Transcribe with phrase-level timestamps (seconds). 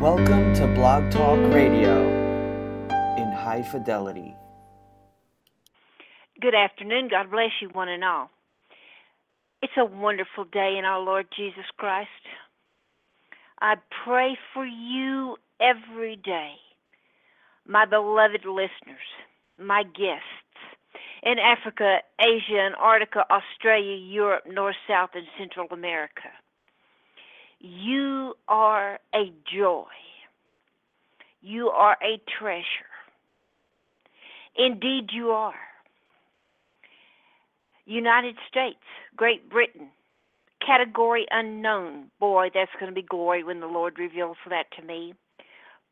[0.00, 2.06] Welcome to Blog Talk Radio
[3.16, 4.34] in high fidelity.
[6.38, 7.08] Good afternoon.
[7.10, 8.28] God bless you, one and all.
[9.62, 12.10] It's a wonderful day in our Lord Jesus Christ.
[13.62, 16.52] I pray for you every day,
[17.66, 19.08] my beloved listeners,
[19.58, 20.60] my guests
[21.22, 26.28] in Africa, Asia, Antarctica, Australia, Europe, North, South, and Central America.
[27.66, 29.84] You are a joy.
[31.42, 32.64] You are a treasure.
[34.56, 35.54] Indeed, you are.
[37.84, 38.82] United States,
[39.16, 39.88] Great Britain,
[40.64, 42.10] category unknown.
[42.20, 45.14] Boy, that's going to be glory when the Lord reveals that to me.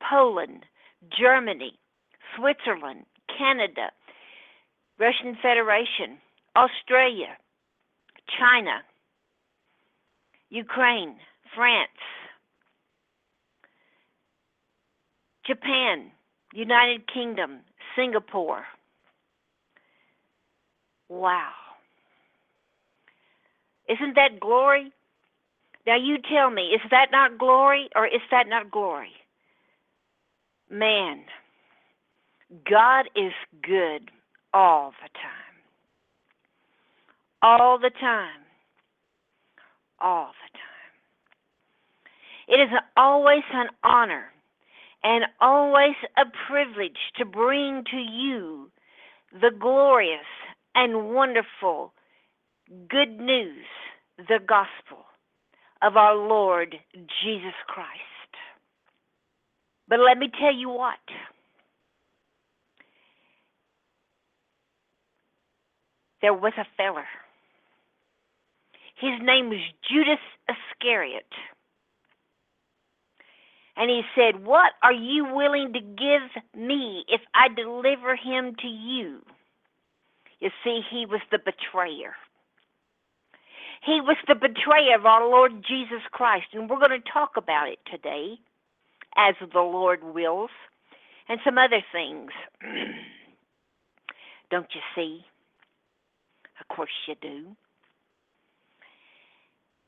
[0.08, 0.64] Poland,
[1.16, 1.78] Germany,
[2.36, 3.04] Switzerland,
[3.36, 3.90] Canada,
[4.98, 6.18] Russian Federation,
[6.56, 7.36] Australia,
[8.38, 8.82] China,
[10.50, 11.16] Ukraine,
[11.54, 11.90] France,
[15.46, 16.10] Japan,
[16.52, 17.60] United Kingdom,
[17.96, 18.64] Singapore.
[21.08, 21.50] Wow.
[23.88, 24.92] Isn't that glory?
[25.86, 29.12] Now you tell me, is that not glory or is that not glory?
[30.70, 31.24] Man,
[32.68, 34.10] God is good
[34.54, 35.54] all the time.
[37.42, 38.40] All the time.
[40.00, 40.73] All the time.
[42.48, 44.26] It is always an honor
[45.02, 48.70] and always a privilege to bring to you
[49.32, 50.26] the glorious
[50.74, 51.92] and wonderful
[52.88, 53.66] good news,
[54.16, 55.04] the gospel
[55.82, 56.76] of our Lord
[57.22, 58.00] Jesus Christ.
[59.88, 60.98] But let me tell you what.
[66.22, 67.04] There was a feller.
[68.98, 71.26] His name was Judas Iscariot.
[73.76, 78.68] And he said, What are you willing to give me if I deliver him to
[78.68, 79.20] you?
[80.40, 82.14] You see, he was the betrayer.
[83.84, 86.46] He was the betrayer of our Lord Jesus Christ.
[86.52, 88.34] And we're going to talk about it today,
[89.16, 90.50] as the Lord wills,
[91.28, 92.30] and some other things.
[94.50, 95.24] Don't you see?
[96.60, 97.56] Of course you do.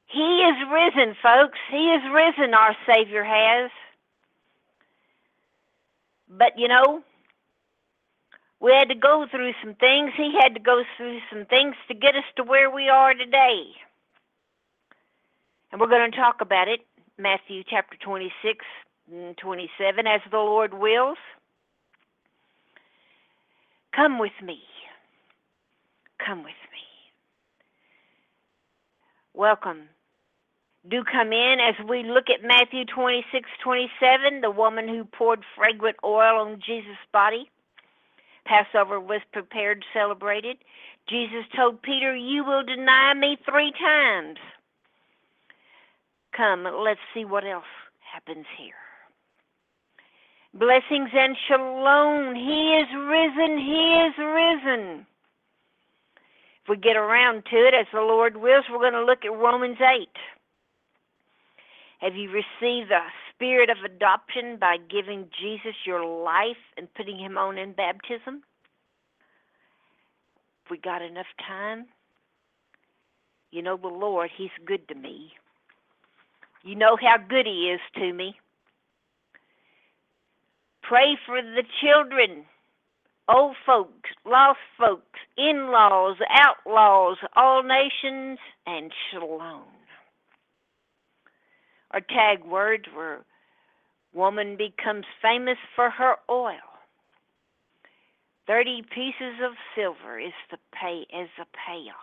[0.06, 1.58] He is risen, folks.
[1.70, 3.70] He is risen, our Savior has.
[6.28, 7.02] But you know,
[8.60, 10.12] we had to go through some things.
[10.16, 13.64] He had to go through some things to get us to where we are today.
[15.72, 16.80] And we're going to talk about it.
[17.18, 18.64] Matthew chapter 26
[19.12, 21.18] and 27, as the Lord wills.
[23.94, 24.60] Come with me.
[26.24, 26.80] Come with me.
[29.34, 29.88] Welcome
[30.88, 35.96] do come in as we look at Matthew 26, 27, the woman who poured fragrant
[36.04, 37.50] oil on Jesus' body.
[38.44, 40.58] Passover was prepared, celebrated.
[41.08, 44.38] Jesus told Peter, You will deny me three times.
[46.36, 47.64] Come, let's see what else
[48.12, 48.74] happens here.
[50.54, 52.34] Blessings and shalom.
[52.34, 53.58] He is risen.
[53.58, 55.06] He is risen.
[56.62, 59.32] If we get around to it, as the Lord wills, we're going to look at
[59.32, 60.08] Romans 8.
[62.00, 63.00] Have you received the
[63.34, 68.42] spirit of adoption by giving Jesus your life and putting him on in baptism?
[70.64, 71.86] If we got enough time,
[73.50, 75.32] you know the Lord, he's good to me.
[76.64, 78.36] You know how good he is to me.
[80.82, 82.44] Pray for the children,
[83.28, 89.62] old folks, lost folks, in laws, outlaws, all nations, and shalom.
[91.92, 93.24] Our tag words were
[94.12, 96.56] Woman becomes famous for her oil.
[98.46, 101.94] Thirty pieces of silver is the pay as a payoff.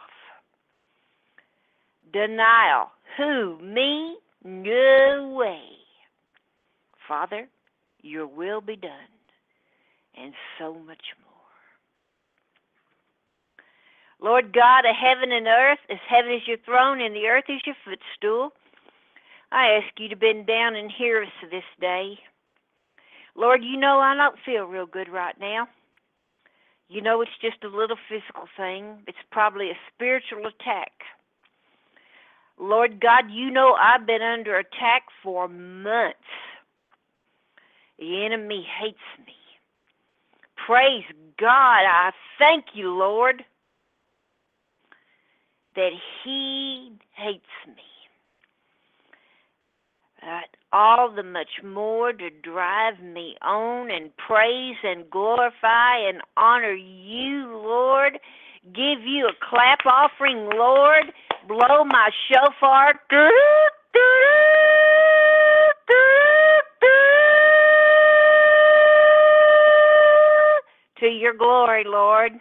[2.12, 2.92] Denial.
[3.18, 3.60] Who?
[3.62, 4.18] Me?
[4.44, 5.64] No way.
[7.08, 7.48] Father,
[8.02, 8.92] your will be done,
[10.16, 11.34] and so much more.
[14.20, 17.62] Lord God of heaven and earth, as heaven is your throne and the earth is
[17.66, 18.52] your footstool,
[19.54, 22.18] I ask you to bend down and hear us this day.
[23.36, 25.68] Lord, you know I don't feel real good right now.
[26.90, 29.04] You know it's just a little physical thing.
[29.08, 30.92] It's probably a spiritual attack.
[32.60, 36.18] Lord God, you know I've been under attack for months.
[38.00, 39.36] The enemy hates me.
[40.66, 41.06] Praise
[41.40, 41.86] God.
[41.86, 43.46] I thank you, Lord,
[45.76, 45.92] that
[46.24, 47.93] he hates me.
[50.72, 57.48] All the much more to drive me on and praise and glorify and honor you,
[57.56, 58.20] Lord.
[58.74, 61.12] Give you a clap offering, Lord.
[61.48, 62.94] Blow my shofar.
[71.00, 72.32] To your glory, Lord.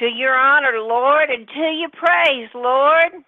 [0.00, 3.24] To your honor, Lord, and to your praise, Lord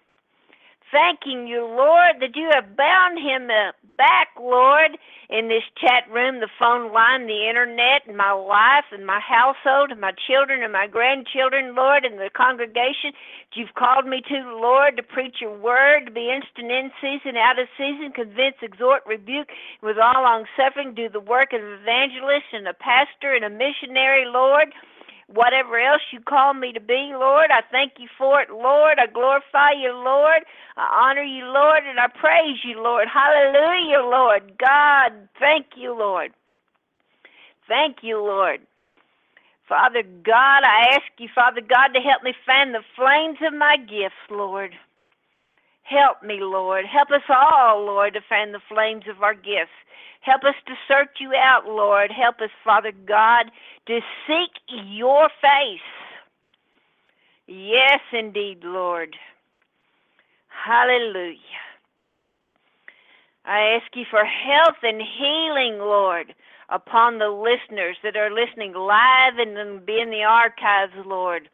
[0.91, 3.47] thanking you, Lord, that you have bound him
[3.97, 4.97] back, Lord,
[5.29, 9.91] in this chat room, the phone line, the internet, and my life, and my household,
[9.91, 14.37] and my children, and my grandchildren, Lord, and the congregation that you've called me to,
[14.59, 19.03] Lord, to preach your word, to be instant in season, out of season, convince, exhort,
[19.07, 19.49] rebuke,
[19.81, 23.49] with all long suffering, do the work of an evangelist and a pastor and a
[23.49, 24.73] missionary, Lord
[25.33, 27.51] whatever else you call me to be, Lord.
[27.51, 28.97] I thank you for it, Lord.
[28.99, 30.43] I glorify you, Lord.
[30.77, 33.07] I honor you, Lord, and I praise you, Lord.
[33.07, 34.57] Hallelujah, Lord.
[34.57, 36.31] God, thank you, Lord.
[37.67, 38.61] Thank you, Lord.
[39.67, 43.77] Father God, I ask you, Father God, to help me fan the flames of my
[43.77, 44.73] gifts, Lord.
[45.83, 46.85] Help me, Lord.
[46.85, 49.75] Help us all, Lord, to fan the flames of our gifts.
[50.21, 52.11] Help us to search you out, Lord.
[52.11, 53.51] Help us, Father God,
[53.87, 55.79] to seek your face.
[57.47, 59.15] Yes, indeed, Lord.
[60.47, 61.37] Hallelujah.
[63.45, 66.35] I ask you for health and healing, Lord,
[66.69, 71.49] upon the listeners that are listening live and be in the archives, Lord.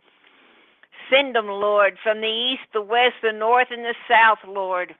[1.09, 4.93] Send them, Lord, from the east, the west, the north, and the south, Lord.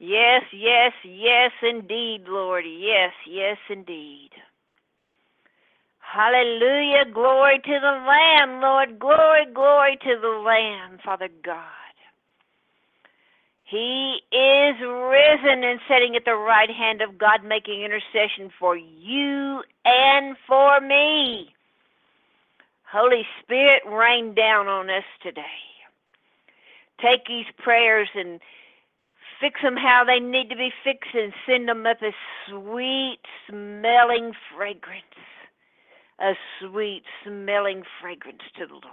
[0.00, 2.64] Yes, yes, yes, indeed, Lord.
[2.66, 4.30] Yes, yes, indeed.
[5.98, 7.04] Hallelujah.
[7.12, 8.98] Glory to the Lamb, Lord.
[8.98, 11.60] Glory, glory to the Lamb, Father God.
[13.62, 19.62] He is risen and sitting at the right hand of God, making intercession for you
[19.84, 21.52] and for me.
[22.90, 25.42] Holy Spirit, rain down on us today.
[27.00, 28.40] Take these prayers and
[29.40, 32.12] fix them how they need to be fixed and send them up a
[32.48, 35.04] sweet smelling fragrance.
[36.20, 38.84] A sweet smelling fragrance to the Lord.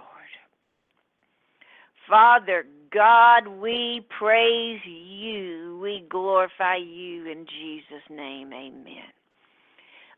[2.08, 5.78] Father God, we praise you.
[5.82, 8.52] We glorify you in Jesus' name.
[8.52, 9.12] Amen.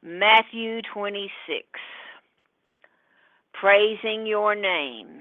[0.02, 1.66] Matthew 26
[3.60, 5.20] praising your name.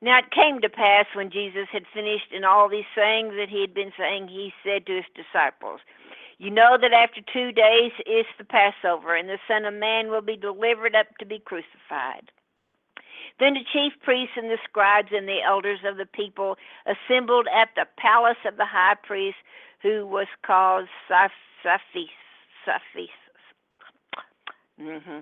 [0.00, 3.60] Now it came to pass when Jesus had finished in all these sayings that he
[3.60, 5.80] had been saying, he said to his disciples,
[6.38, 10.20] You know that after two days is the Passover, and the Son of Man will
[10.20, 12.30] be delivered up to be crucified.
[13.38, 16.56] Then the chief priests and the scribes and the elders of the people
[16.86, 19.36] assembled at the palace of the high priest,
[19.82, 22.08] who was called Saphis.
[22.64, 23.08] Saphis.
[24.80, 25.20] Mm-hmm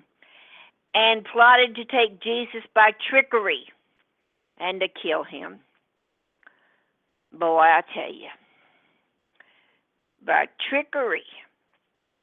[0.94, 3.66] and plotted to take Jesus by trickery
[4.58, 5.60] and to kill him.
[7.32, 8.28] Boy, I tell you,
[10.24, 11.24] by trickery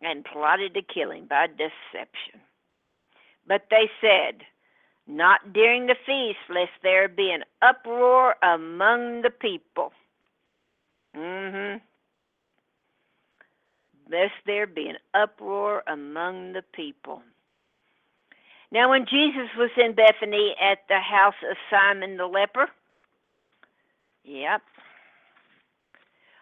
[0.02, 2.42] and plotted to kill him by deception.
[3.48, 4.42] But they said,
[5.08, 9.92] Not during the feast, lest there be an uproar among the people.
[11.16, 11.78] Mm-hmm.
[14.12, 17.22] Lest there be an uproar among the people.
[18.72, 22.68] Now, when Jesus was in Bethany at the house of Simon the leper,
[24.24, 24.62] yep,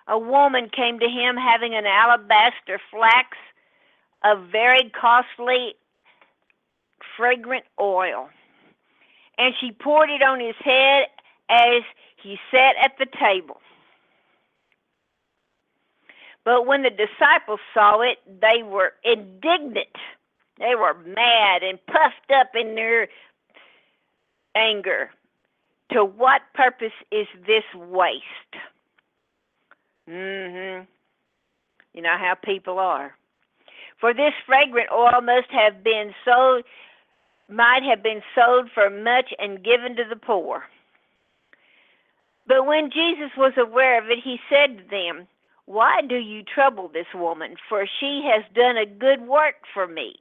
[0.07, 3.37] a woman came to him having an alabaster flax
[4.23, 5.75] of very costly,
[7.17, 8.29] fragrant oil.
[9.37, 11.07] And she poured it on his head
[11.49, 11.83] as
[12.21, 13.61] he sat at the table.
[16.43, 19.95] But when the disciples saw it, they were indignant
[20.59, 23.07] they were mad and puffed up in their
[24.55, 25.09] anger.
[25.93, 28.55] To what purpose is this waste?
[30.07, 30.85] Mhm.
[31.93, 33.15] You know how people are.
[33.97, 36.63] For this fragrant oil must have been sold
[37.49, 40.69] might have been sold for much and given to the poor.
[42.45, 45.27] But when Jesus was aware of it, he said to them,
[45.65, 47.57] Why do you trouble this woman?
[47.67, 50.15] For she has done a good work for me.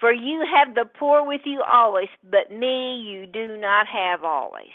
[0.00, 4.74] For you have the poor with you always, but me you do not have always.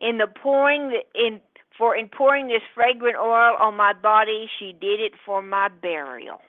[0.00, 1.40] In the pouring in
[1.78, 6.40] for in pouring this fragrant oil on my body, she did it for my burial.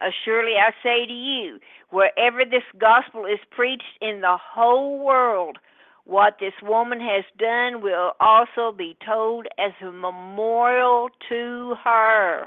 [0.00, 1.58] Assuredly I say to you,
[1.90, 5.58] wherever this gospel is preached in the whole world,
[6.06, 12.46] What this woman has done will also be told as a memorial to her.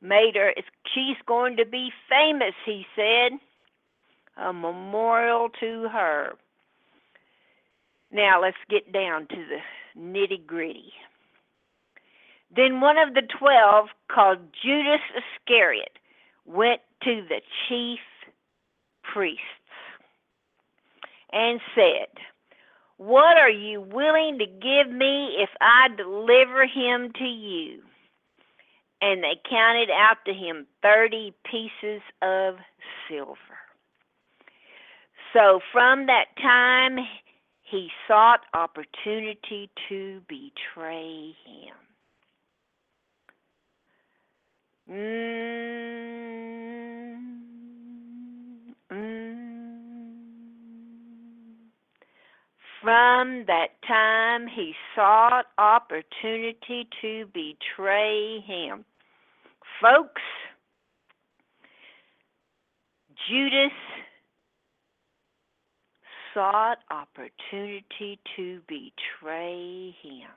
[0.00, 0.54] Made her,
[0.94, 3.32] she's going to be famous, he said.
[4.36, 6.32] A memorial to her.
[8.10, 10.92] Now let's get down to the nitty gritty.
[12.54, 15.98] Then one of the twelve, called Judas Iscariot,
[16.44, 18.00] went to the chief
[19.02, 19.40] priests
[21.32, 22.08] and said,
[22.98, 27.80] What are you willing to give me if I deliver him to you?
[29.04, 32.54] And they counted out to him thirty pieces of
[33.08, 33.36] silver.
[35.32, 36.98] So from that time,
[37.62, 41.74] he sought opportunity to betray him.
[44.90, 45.06] Mm,
[48.92, 49.38] mm.
[52.82, 58.84] From that time, he sought opportunity to betray him.
[59.82, 60.22] Folks,
[63.28, 63.72] Judas
[66.32, 70.30] sought opportunity to betray him.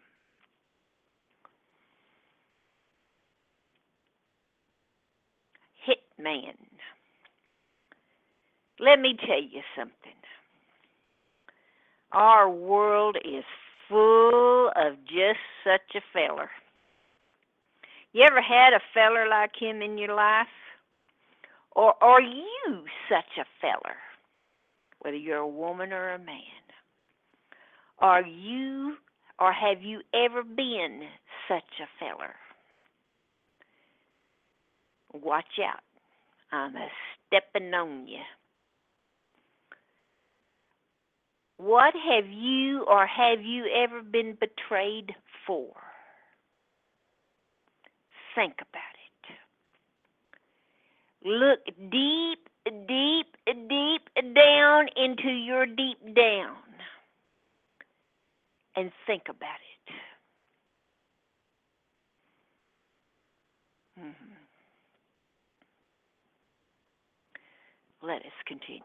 [5.87, 6.55] Hitman.
[8.79, 9.93] Let me tell you something.
[12.11, 13.43] Our world is
[13.87, 16.49] full of just such a feller.
[18.15, 20.47] You ever had a feller like him in your life?
[21.71, 23.97] Or are you such a feller?
[25.05, 26.39] whether you're a woman or a man.
[27.99, 28.95] Are you
[29.39, 31.03] or have you ever been
[31.47, 32.33] such a feller?
[35.13, 35.81] Watch out.
[36.51, 36.87] I'm a
[37.27, 38.17] stepping on you.
[41.57, 45.13] What have you or have you ever been betrayed
[45.45, 45.71] for?
[48.35, 49.37] Think about it.
[51.27, 52.49] Look deep
[52.87, 56.57] deep, deep down into your deep down
[58.75, 59.93] and think about it.
[63.99, 64.33] Mm-hmm.
[68.01, 68.81] Let us continue.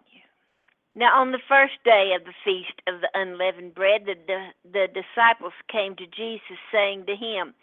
[0.94, 4.86] Now, on the first day of the feast of the unleavened bread, the, the, the
[4.88, 7.54] disciples came to Jesus, saying to him,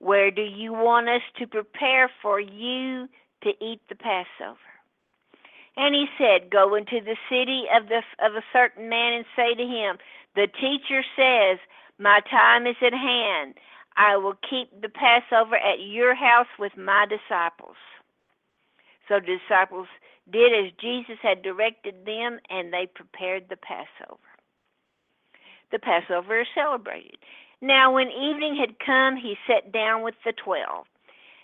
[0.00, 3.08] Where do you want us to prepare for you
[3.42, 4.58] to eat the Passover?
[5.76, 9.54] And he said, Go into the city of the of a certain man and say
[9.54, 9.98] to him,
[10.34, 11.58] The teacher says,
[11.98, 13.54] My time is at hand.
[13.96, 17.76] I will keep the Passover at your house with my disciples.
[19.08, 19.88] So the disciples
[20.30, 24.20] did as Jesus had directed them, and they prepared the Passover.
[25.72, 27.18] The Passover is celebrated.
[27.60, 30.86] Now, when evening had come, he sat down with the twelve.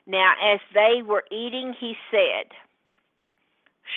[0.06, 2.52] Now, as they were eating, he said,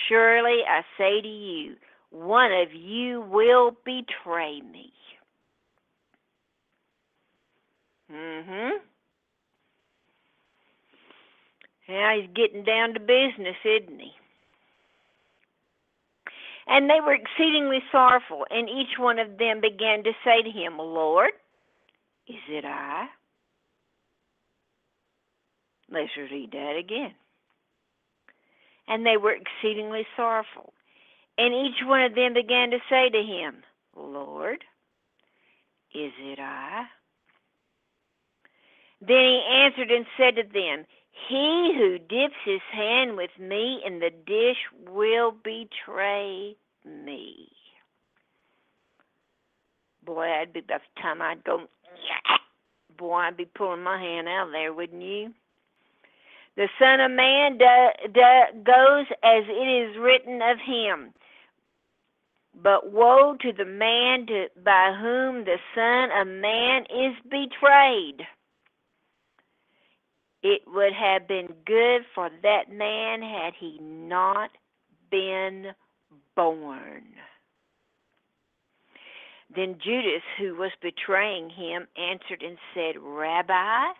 [0.08, 1.76] Surely I say to you,
[2.10, 4.92] one of you will betray me.
[8.12, 8.76] Mm-hmm.
[11.88, 14.12] Now he's getting down to business, isn't he?
[16.66, 20.78] And they were exceedingly sorrowful, and each one of them began to say to him,
[20.78, 21.30] Lord,
[22.28, 23.06] is it I?
[25.90, 27.14] Let's read that again
[28.88, 30.72] and they were exceedingly sorrowful.
[31.36, 33.62] And each one of them began to say to him,
[33.96, 34.64] Lord,
[35.94, 36.84] is it I?
[39.00, 40.84] Then he answered and said to them,
[41.28, 44.56] He who dips his hand with me in the dish
[44.90, 47.48] will betray me.
[50.04, 52.17] Boy, I'd be about the time I'd go, yeah.
[52.96, 55.32] Boy, I'd be pulling my hand out of there, wouldn't you?
[56.56, 61.12] The Son of Man do, do, goes as it is written of him.
[62.60, 68.26] But woe to the man to, by whom the Son of Man is betrayed.
[70.42, 74.50] It would have been good for that man had he not
[75.10, 75.68] been
[76.34, 77.04] born.
[79.54, 83.92] Then Judas, who was betraying him, answered and said, Rabbi,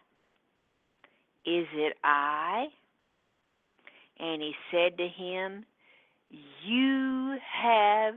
[1.46, 2.66] is it I?
[4.18, 5.64] And he said to him,
[6.64, 8.14] You have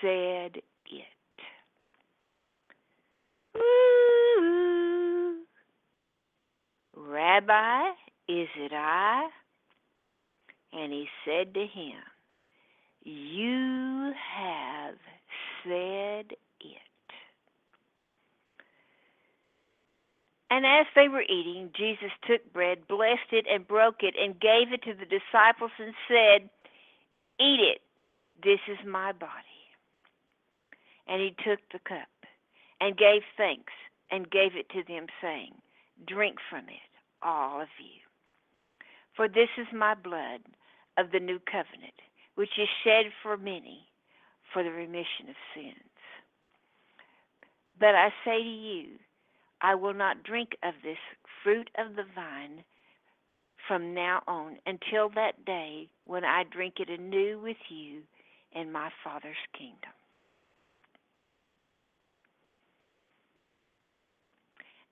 [0.00, 1.04] said it.
[3.56, 5.42] Ooh.
[6.96, 7.90] Rabbi,
[8.28, 9.28] is it I?
[10.72, 12.02] And he said to him,
[13.02, 14.96] You have
[15.62, 16.38] said it.
[20.50, 24.72] And as they were eating, Jesus took bread, blessed it, and broke it, and gave
[24.72, 26.50] it to the disciples, and said,
[27.40, 27.80] Eat it,
[28.42, 29.32] this is my body.
[31.08, 32.08] And he took the cup,
[32.80, 33.72] and gave thanks,
[34.10, 35.54] and gave it to them, saying,
[36.06, 38.00] Drink from it, all of you.
[39.16, 40.40] For this is my blood
[40.98, 41.94] of the new covenant,
[42.34, 43.88] which is shed for many
[44.52, 45.74] for the remission of sins.
[47.78, 48.86] But I say to you,
[49.64, 50.98] I will not drink of this
[51.42, 52.64] fruit of the vine
[53.66, 58.02] from now on until that day when I drink it anew with you
[58.54, 59.94] in my Father's kingdom.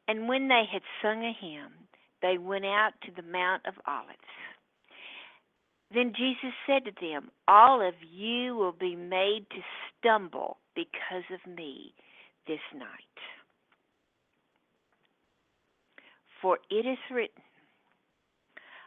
[0.09, 1.73] And when they had sung a hymn,
[2.23, 4.17] they went out to the Mount of Olives.
[5.93, 9.61] Then Jesus said to them, All of you will be made to
[10.01, 11.93] stumble because of me
[12.47, 12.89] this night.
[16.43, 17.43] For it is written,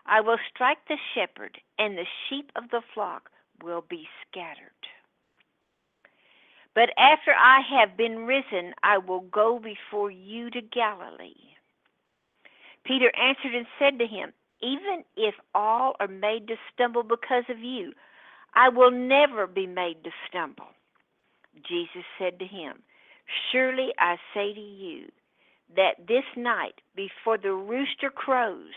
[0.06, 3.32] I will strike the shepherd, and the sheep of the flock
[3.64, 4.70] will be scattered.
[6.76, 11.56] But after I have been risen, I will go before you to Galilee.
[12.84, 17.60] Peter answered and said to him, even if all are made to stumble because of
[17.60, 17.94] you,
[18.54, 20.68] I will never be made to stumble.
[21.68, 22.84] Jesus said to him,
[23.52, 25.12] Surely I say to you
[25.76, 28.74] that this night, before the rooster crows,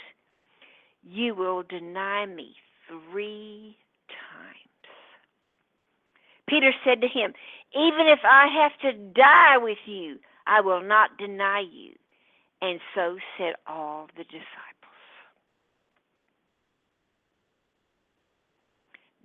[1.02, 2.54] you will deny me
[2.88, 3.76] three
[4.08, 4.94] times.
[6.48, 7.32] Peter said to him,
[7.74, 11.92] Even if I have to die with you, I will not deny you.
[12.60, 14.44] And so said all the disciples.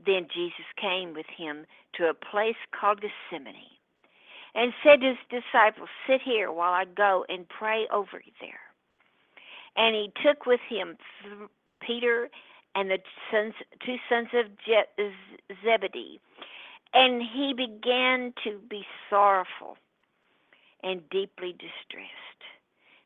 [0.05, 1.65] Then Jesus came with him
[1.95, 3.72] to a place called Gethsemane
[4.55, 8.59] and said to his disciples, Sit here while I go and pray over there.
[9.75, 10.97] And he took with him
[11.81, 12.29] Peter
[12.75, 12.99] and the
[13.31, 13.53] sons,
[13.85, 15.11] two sons of Je-
[15.63, 16.19] Zebedee,
[16.93, 19.77] and he began to be sorrowful
[20.83, 22.11] and deeply distressed.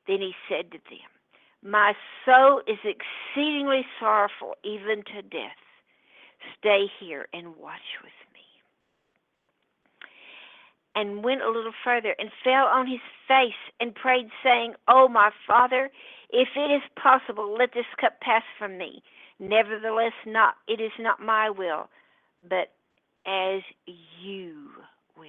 [0.07, 1.09] Then he said to them,
[1.71, 1.93] My
[2.25, 5.57] soul is exceedingly sorrowful, even to death
[6.59, 8.26] Stay here and watch with me.
[10.97, 15.29] And went a little further and fell on his face and prayed, saying, Oh, my
[15.45, 15.91] Father,
[16.31, 19.03] if it is possible, let this cup pass from me.
[19.39, 21.87] Nevertheless, not it is not my will,
[22.49, 22.73] but
[23.27, 23.61] as
[24.19, 24.55] you
[25.15, 25.27] will.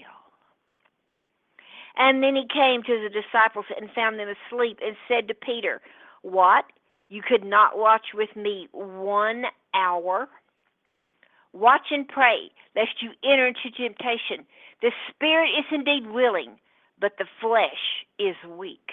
[1.98, 5.82] And then he came to the disciples and found them asleep and said to Peter,
[6.22, 6.64] What?
[7.10, 10.28] You could not watch with me one hour?
[11.52, 14.46] Watch and pray, lest you enter into temptation.
[14.80, 16.58] The spirit is indeed willing,
[17.00, 18.90] but the flesh is weak.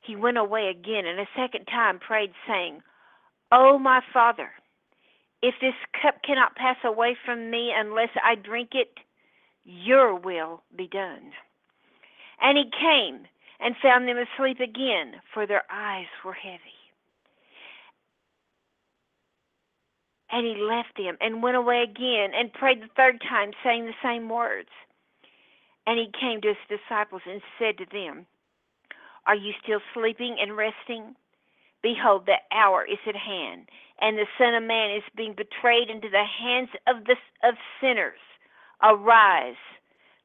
[0.00, 2.82] He went away again and a second time prayed, saying,
[3.52, 4.50] O oh, my Father,
[5.42, 8.98] if this cup cannot pass away from me unless I drink it,
[9.64, 11.32] your will be done.
[12.40, 13.26] And he came
[13.60, 16.81] and found them asleep again, for their eyes were heavy.
[20.32, 23.92] And he left them and went away again and prayed the third time, saying the
[24.02, 24.70] same words.
[25.86, 28.26] And he came to his disciples and said to them,
[29.26, 31.14] Are you still sleeping and resting?
[31.82, 33.68] Behold, the hour is at hand,
[34.00, 37.16] and the Son of Man is being betrayed into the hands of the
[37.46, 38.20] of sinners.
[38.82, 39.56] Arise,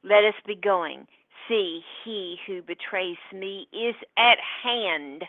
[0.04, 1.06] let us be going.
[1.48, 5.24] See, he who betrays me is at hand.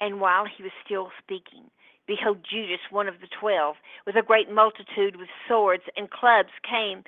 [0.00, 1.70] And while he was still speaking,
[2.06, 7.04] Behold, Judas, one of the twelve, with a great multitude with swords and clubs, came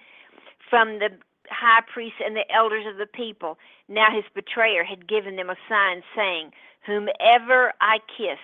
[0.70, 1.10] from the
[1.50, 3.58] high priest and the elders of the people.
[3.88, 6.50] Now his betrayer had given them a sign, saying,
[6.86, 8.38] Whomever I kiss,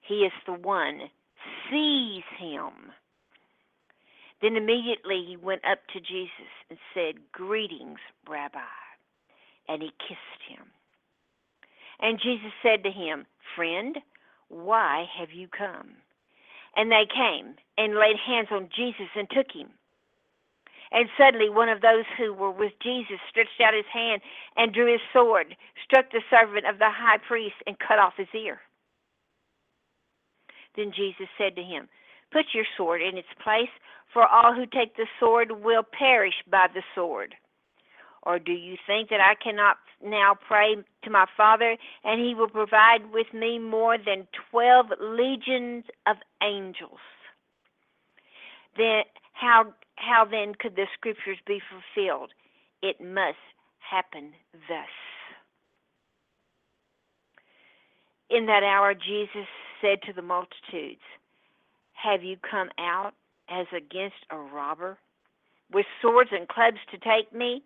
[0.00, 1.10] he is the one.
[1.70, 2.92] Seize him.
[4.42, 8.58] Then immediately he went up to Jesus and said, Greetings, Rabbi.
[9.68, 10.66] And he kissed him.
[12.00, 13.96] And Jesus said to him, Friend,
[14.52, 15.96] why have you come?
[16.76, 19.68] And they came and laid hands on Jesus and took him.
[20.92, 24.20] And suddenly one of those who were with Jesus stretched out his hand
[24.56, 28.28] and drew his sword, struck the servant of the high priest, and cut off his
[28.34, 28.60] ear.
[30.76, 31.88] Then Jesus said to him,
[32.30, 33.72] Put your sword in its place,
[34.12, 37.34] for all who take the sword will perish by the sword.
[38.22, 42.48] Or do you think that I cannot now pray to my Father, and he will
[42.48, 47.00] provide with me more than 12 legions of angels?
[48.76, 52.30] Then how how then could the scriptures be fulfilled?
[52.82, 53.38] It must
[53.78, 54.32] happen
[54.68, 54.88] thus.
[58.30, 59.46] In that hour, Jesus
[59.80, 61.02] said to the multitudes,
[61.92, 63.12] Have you come out
[63.48, 64.96] as against a robber
[65.70, 67.62] with swords and clubs to take me?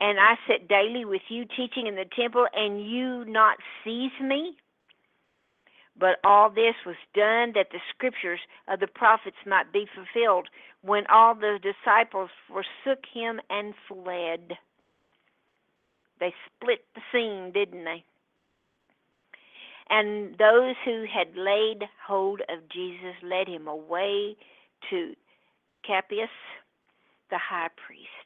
[0.00, 4.56] And I sit daily with you teaching in the temple, and you not seize me?
[5.96, 10.48] But all this was done that the scriptures of the prophets might be fulfilled,
[10.82, 14.58] when all the disciples forsook him and fled.
[16.18, 18.04] They split the scene, didn't they?
[19.90, 24.36] And those who had laid hold of Jesus led him away
[24.90, 25.14] to
[25.86, 26.30] Caiaphas,
[27.30, 28.23] the high priest,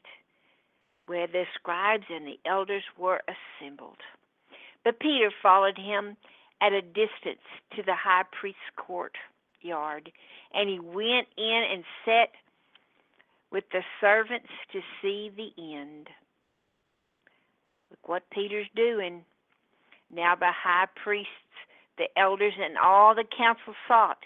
[1.09, 3.97] where the scribes and the elders were assembled.
[4.83, 6.15] But Peter followed him
[6.61, 7.41] at a distance
[7.75, 10.11] to the high priest's courtyard,
[10.53, 12.29] and he went in and sat
[13.51, 16.09] with the servants to see the end.
[17.89, 19.23] Look what Peter's doing.
[20.13, 21.31] Now the high priests,
[21.97, 24.19] the elders, and all the council sought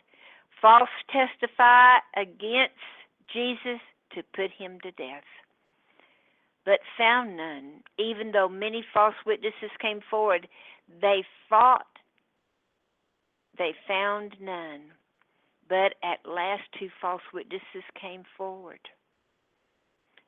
[0.61, 2.79] false testify against
[3.31, 3.81] Jesus
[4.15, 5.23] to put him to death,
[6.65, 7.83] but found none.
[7.97, 10.47] Even though many false witnesses came forward,
[11.01, 11.85] they fought
[13.57, 14.81] they found none.
[15.69, 18.79] But at last two false witnesses came forward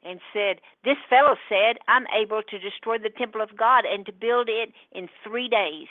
[0.03, 4.13] and said, This fellow said, I'm able to destroy the temple of God and to
[4.13, 5.87] build it in three days.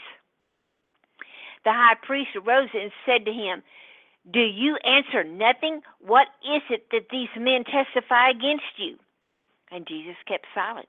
[1.64, 3.62] The high priest arose and said to him,
[4.30, 5.82] Do you answer nothing?
[6.00, 8.96] What is it that these men testify against you?
[9.70, 10.88] And Jesus kept silent.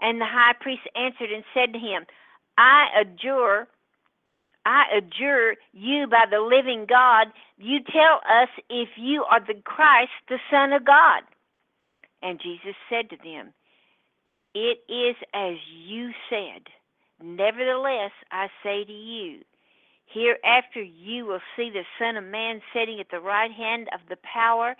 [0.00, 2.04] And the high priest answered and said to him,
[2.56, 3.68] I adjure
[4.64, 10.10] I adjure you by the living God, you tell us if you are the Christ,
[10.28, 11.22] the Son of God.
[12.22, 13.54] And Jesus said to them,
[14.54, 15.56] It is as
[15.86, 16.68] you said.
[17.22, 19.40] Nevertheless, I say to you,
[20.06, 24.16] hereafter you will see the Son of Man sitting at the right hand of the
[24.16, 24.76] power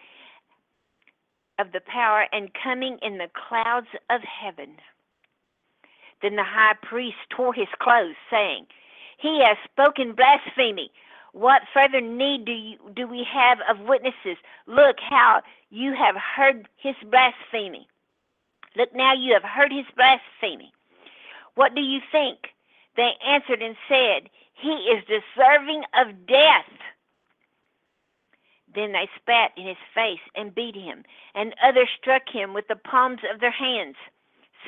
[1.61, 4.77] of the power and coming in the clouds of heaven.
[6.23, 8.67] Then the high priest tore his clothes, saying,
[9.21, 10.91] he has spoken blasphemy.
[11.33, 14.39] What further need do you, do we have of witnesses?
[14.67, 17.87] Look how you have heard his blasphemy.
[18.77, 20.73] Look now you have heard his blasphemy.
[21.55, 22.39] What do you think?
[22.97, 26.71] They answered and said, He is deserving of death.
[28.75, 31.05] Then they spat in his face and beat him,
[31.35, 33.97] and others struck him with the palms of their hands,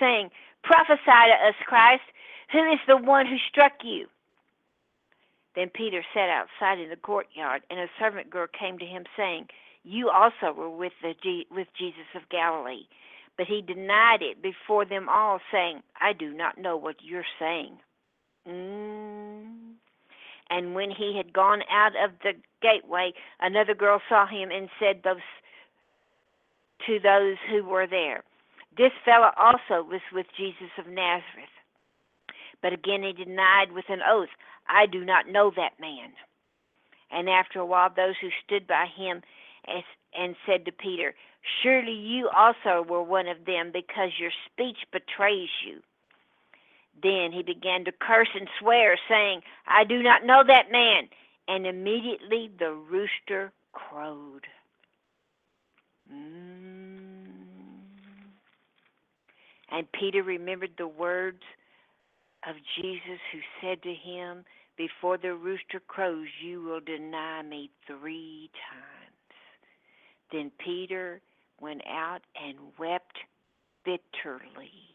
[0.00, 0.30] saying,
[0.64, 2.02] Prophesy to us, Christ,
[2.50, 4.06] who is the one who struck you?
[5.54, 9.48] Then Peter sat outside in the courtyard, and a servant girl came to him, saying,
[9.84, 11.14] You also were with, the,
[11.50, 12.86] with Jesus of Galilee.
[13.36, 17.78] But he denied it before them all, saying, I do not know what you're saying.
[18.48, 19.21] Mm.
[20.52, 25.00] And when he had gone out of the gateway, another girl saw him and said
[25.02, 25.16] those
[26.86, 28.22] to those who were there,
[28.76, 31.54] This fellow also was with Jesus of Nazareth.
[32.60, 34.28] But again he denied with an oath,
[34.68, 36.12] I do not know that man.
[37.10, 39.22] And after a while, those who stood by him
[40.18, 41.14] and said to Peter,
[41.62, 45.80] Surely you also were one of them, because your speech betrays you.
[47.00, 51.08] Then he began to curse and swear, saying, I do not know that man.
[51.48, 54.46] And immediately the rooster crowed.
[56.12, 57.22] Mm.
[59.70, 61.42] And Peter remembered the words
[62.46, 64.44] of Jesus who said to him,
[64.76, 69.12] Before the rooster crows, you will deny me three times.
[70.30, 71.20] Then Peter
[71.60, 73.16] went out and wept
[73.84, 74.92] bitterly.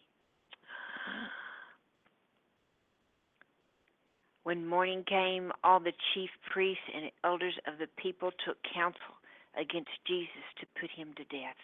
[4.47, 9.19] When morning came, all the chief priests and elders of the people took counsel
[9.59, 11.59] against Jesus to put him to death.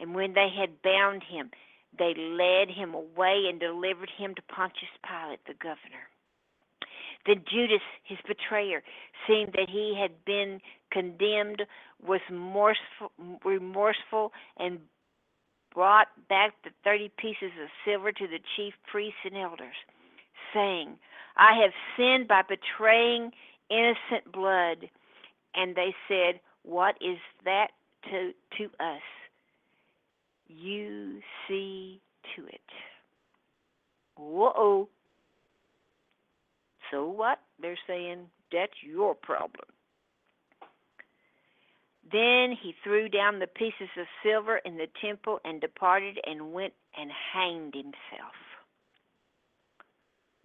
[0.00, 1.50] And when they had bound him,
[1.98, 6.08] they led him away and delivered him to Pontius Pilate, the governor.
[7.26, 8.82] Then Judas, his betrayer,
[9.26, 11.66] seeing that he had been condemned,
[12.02, 12.22] was
[13.44, 14.78] remorseful and
[15.74, 19.76] brought back the thirty pieces of silver to the chief priests and elders,
[20.54, 20.96] saying,
[21.40, 23.32] I have sinned by betraying
[23.70, 24.88] innocent blood.
[25.54, 27.68] And they said, What is that
[28.10, 29.02] to, to us?
[30.46, 32.00] You see
[32.36, 32.60] to it.
[34.16, 34.88] Whoa.
[36.90, 37.40] So what?
[37.60, 39.66] They're saying that's your problem.
[42.12, 46.72] Then he threw down the pieces of silver in the temple and departed and went
[46.98, 48.34] and hanged himself.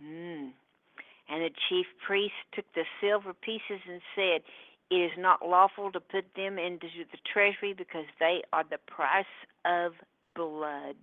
[0.04, 0.52] Mm.
[1.30, 4.42] And the chief priest took the silver pieces and said,
[4.92, 9.26] It is not lawful to put them into the treasury because they are the price
[9.66, 9.94] of
[10.36, 10.96] blood.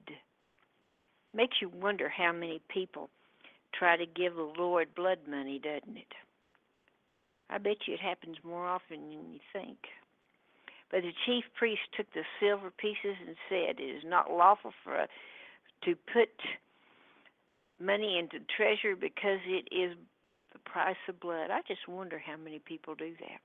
[1.35, 3.11] Makes you wonder how many people
[3.75, 6.13] try to give the Lord blood money, doesn't it?
[7.51, 9.79] I bet you it happens more often than you think.
[10.91, 14.97] But the chief priest took the silver pieces and said, It is not lawful for
[15.01, 15.09] us
[15.85, 16.31] to put
[17.81, 19.97] money into treasury because it is
[20.65, 21.51] price of blood.
[21.51, 23.41] I just wonder how many people do that.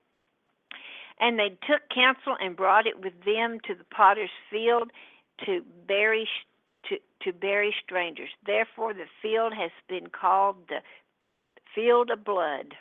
[1.19, 4.91] And they took counsel and brought it with them to the potter's field
[5.45, 6.27] to bury
[6.89, 8.29] to, to bury strangers.
[8.45, 10.81] Therefore the field has been called the
[11.73, 12.75] field of blood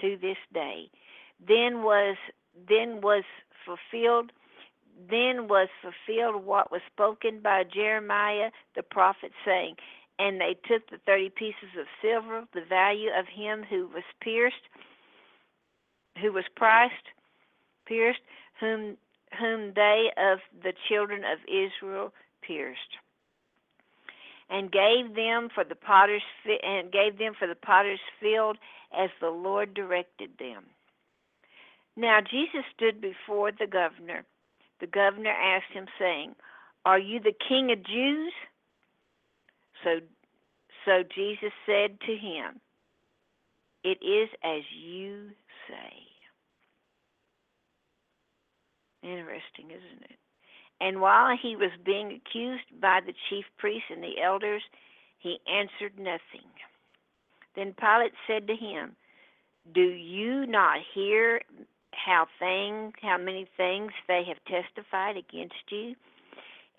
[0.00, 0.90] to this day.
[1.46, 2.16] Then was
[2.68, 3.24] then was
[3.64, 4.30] fulfilled
[5.10, 9.76] then was fulfilled what was spoken by Jeremiah the prophet, saying,
[10.18, 14.56] And they took the thirty pieces of silver, the value of him who was pierced,
[16.20, 16.94] who was priced,
[17.86, 18.20] pierced,
[18.60, 18.96] whom
[19.40, 22.98] whom they of the children of Israel pierced,
[24.50, 26.22] and gave them for the potter's
[26.62, 28.58] and gave them for the potter's field
[28.96, 30.64] as the Lord directed them.
[31.96, 34.24] Now Jesus stood before the governor.
[34.80, 36.34] The governor asked him, saying,
[36.84, 38.32] Are you the king of Jews?
[39.84, 40.00] So,
[40.84, 42.60] so Jesus said to him,
[43.84, 45.30] It is as you
[45.68, 46.12] say.
[49.02, 50.18] Interesting, isn't it?
[50.80, 54.62] And while he was being accused by the chief priests and the elders,
[55.18, 56.50] he answered nothing.
[57.54, 58.96] Then Pilate said to him,
[59.72, 61.40] Do you not hear
[61.92, 65.94] how things, how many things they have testified against you?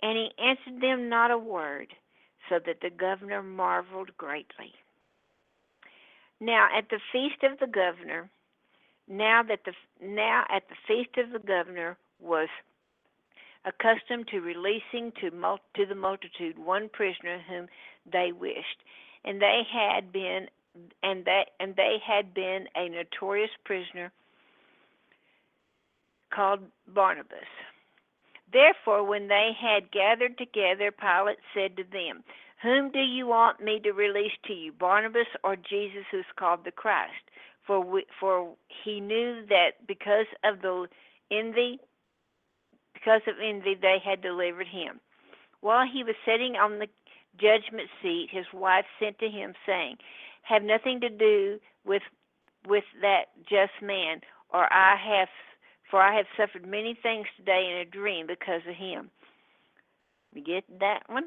[0.02, 1.88] And he answered them not a word,
[2.50, 4.74] so that the governor marveled greatly.
[6.40, 8.30] Now at the feast of the governor,
[9.08, 12.50] now that the now at the feast of the governor was
[13.66, 17.68] accustomed to releasing to mul- to the multitude one prisoner whom
[18.12, 18.84] they wished,
[19.24, 20.48] and they had been
[21.02, 24.12] and that and they had been a notorious prisoner
[26.34, 27.48] called Barabbas.
[28.54, 32.24] Therefore, when they had gathered together, Pilate said to them,
[32.62, 36.64] Whom do you want me to release to you, Barabbas or Jesus, who is called
[36.64, 37.12] the Christ?
[37.66, 40.88] For we, for he knew that because of the
[41.32, 41.80] envy,
[42.94, 45.00] because of envy, they had delivered him.
[45.62, 46.88] While he was sitting on the
[47.38, 49.98] judgment seat, his wife sent to him, saying,
[50.44, 52.04] "Have nothing to do with
[52.68, 55.30] with that just man, or I have
[55.94, 59.12] for I have suffered many things today in a dream because of him.
[60.34, 61.26] You get that one?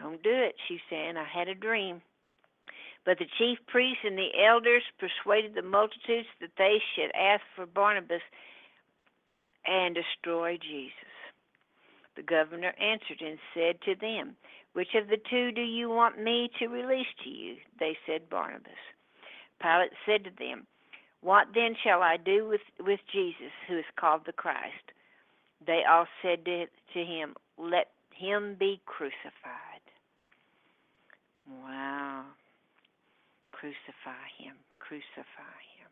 [0.00, 1.16] Don't do it, she said.
[1.16, 2.00] I had a dream.
[3.04, 7.66] But the chief priests and the elders persuaded the multitudes that they should ask for
[7.66, 8.22] Barabbas
[9.66, 11.10] and destroy Jesus.
[12.14, 14.36] The governor answered and said to them,
[14.74, 17.56] Which of the two do you want me to release to you?
[17.80, 18.70] They said, Barabbas.
[19.60, 20.68] Pilate said to them,
[21.24, 24.92] what then shall I do with, with Jesus, who is called the Christ?
[25.66, 29.80] They all said to, to him, Let him be crucified.
[31.48, 32.24] Wow.
[33.52, 35.88] Crucify him, crucify him.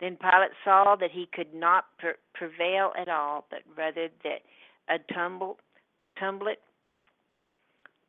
[0.00, 4.40] Then Pilate saw that he could not per- prevail at all, but rather that
[4.88, 5.58] a tumble,
[6.18, 6.62] tumblet,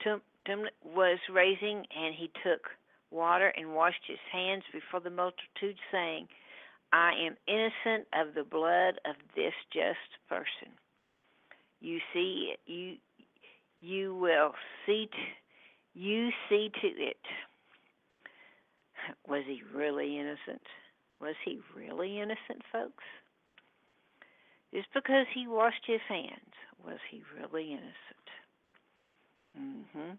[0.01, 2.69] tum, tumblet was raising, and he took
[3.13, 6.27] water and washed his hands before the multitude, saying,
[6.91, 9.97] I am innocent of the blood of this just
[10.27, 10.73] person.
[11.79, 12.95] You see, you
[13.81, 14.53] you will
[14.85, 15.09] see
[15.93, 17.17] you see to it.
[19.27, 20.61] Was he really innocent?
[21.19, 23.03] Was he really innocent, folks?
[24.73, 28.27] Just because he washed his hands, was he really innocent?
[29.57, 30.17] Mhm.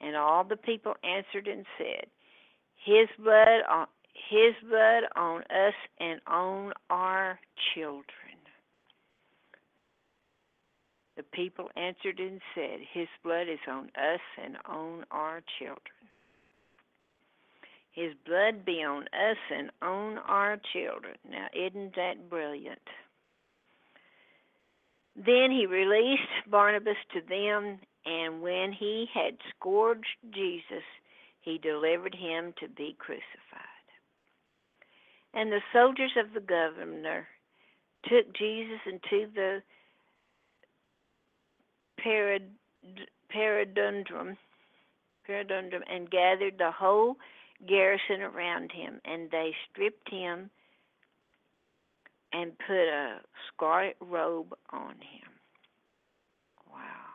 [0.00, 2.06] And all the people answered and said,
[2.84, 3.86] His blood on
[4.30, 7.38] his blood on us and on our
[7.74, 8.04] children.
[11.16, 15.80] The people answered and said, His blood is on us and on our children.
[17.92, 21.16] His blood be on us and on our children.
[21.28, 22.82] Now, isn't that brilliant?
[25.16, 30.84] Then he released Barabbas to them, and when he had scourged Jesus,
[31.40, 33.22] he delivered him to be crucified.
[35.34, 37.26] And the soldiers of the governor
[38.08, 39.62] took Jesus into the
[43.34, 44.36] paradundrum,
[45.28, 47.16] paradundrum and gathered the whole
[47.68, 50.50] garrison around him, and they stripped him
[52.32, 55.30] and put a scarlet robe on him.
[56.70, 57.06] Wow.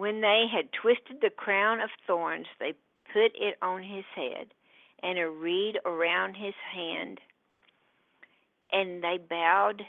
[0.00, 2.72] When they had twisted the crown of thorns, they
[3.12, 4.46] put it on his head
[5.02, 7.20] and a reed around his hand,
[8.72, 9.82] and they bowed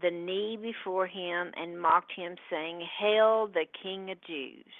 [0.00, 4.72] the knee before him and mocked him, saying, Hail the King of Jews!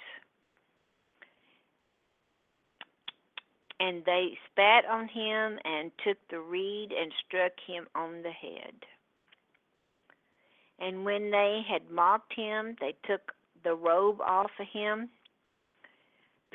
[3.81, 8.85] And they spat on him and took the reed and struck him on the head.
[10.79, 15.09] And when they had mocked him, they took the robe off of him,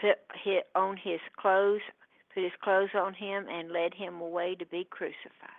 [0.00, 0.18] put
[0.74, 1.80] on his clothes,
[2.32, 5.58] put his clothes on him, and led him away to be crucified.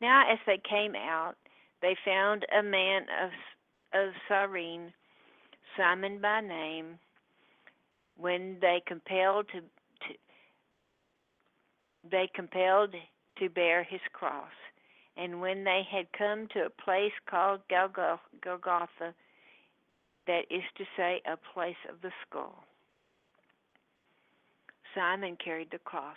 [0.00, 1.34] Now, as they came out,
[1.82, 3.30] they found a man of
[3.92, 4.92] of Cyrene,
[5.76, 6.98] Simon by name.
[8.18, 10.14] When they compelled to, to
[12.10, 12.94] they compelled
[13.38, 14.52] to bear his cross,
[15.16, 19.14] and when they had come to a place called Golgotha,
[20.26, 22.64] that is to say, a place of the skull,
[24.94, 26.16] Simon carried the cross.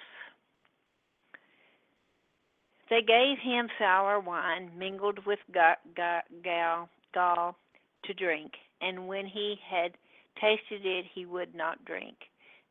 [2.89, 7.59] They gave him sour wine mingled with gall,
[8.03, 9.91] to drink, and when he had
[10.39, 12.15] tasted it, he would not drink.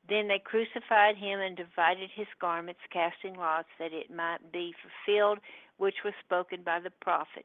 [0.09, 5.39] Then they crucified him and divided his garments, casting lots that it might be fulfilled
[5.77, 7.45] which was spoken by the prophet.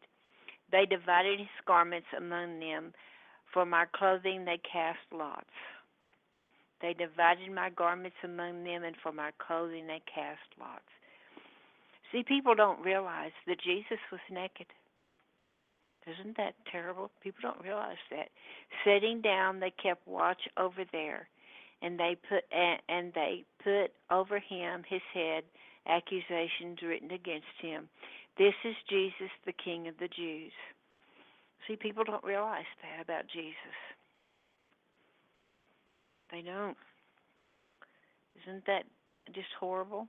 [0.72, 2.94] They divided his garments among them.
[3.54, 5.46] For my clothing they cast lots.
[6.82, 10.82] They divided my garments among them, and for my clothing they cast lots.
[12.12, 14.68] See, people don't realize that Jesus was naked.
[16.06, 17.10] Isn't that terrible?
[17.22, 18.28] People don't realize that.
[18.84, 21.30] Sitting down, they kept watch over there,
[21.82, 25.44] and they put and they put over him his head
[25.88, 27.88] accusations written against him.
[28.38, 30.52] This is Jesus, the King of the Jews.
[31.68, 33.56] See, people don't realize that about Jesus.
[36.32, 36.78] They don't.
[38.42, 38.84] Isn't that
[39.34, 40.08] just horrible?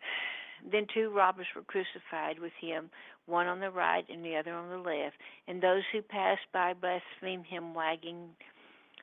[0.70, 2.90] Then two robbers were crucified with him,
[3.26, 5.16] one on the right and the other on the left.
[5.46, 8.30] And those who passed by blasphemed him, wagging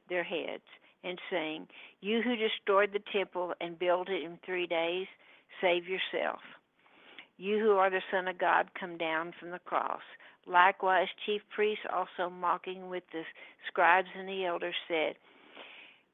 [0.10, 0.64] their heads
[1.04, 1.68] and saying,
[2.02, 5.08] You who destroyed the temple and built it in three days,
[5.62, 6.40] save yourself.
[7.38, 10.02] You who are the Son of God, come down from the cross.
[10.46, 13.24] Likewise, chief priests also mocking with the
[13.68, 15.16] scribes and the elders said,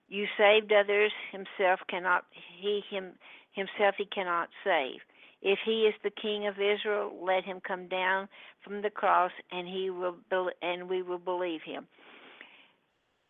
[0.08, 2.26] You saved others, himself cannot
[2.62, 3.14] he him
[3.54, 5.00] himself he cannot save.
[5.42, 8.28] If he is the king of Israel, let him come down
[8.64, 10.18] from the cross, and he will
[10.62, 11.88] and we will believe him.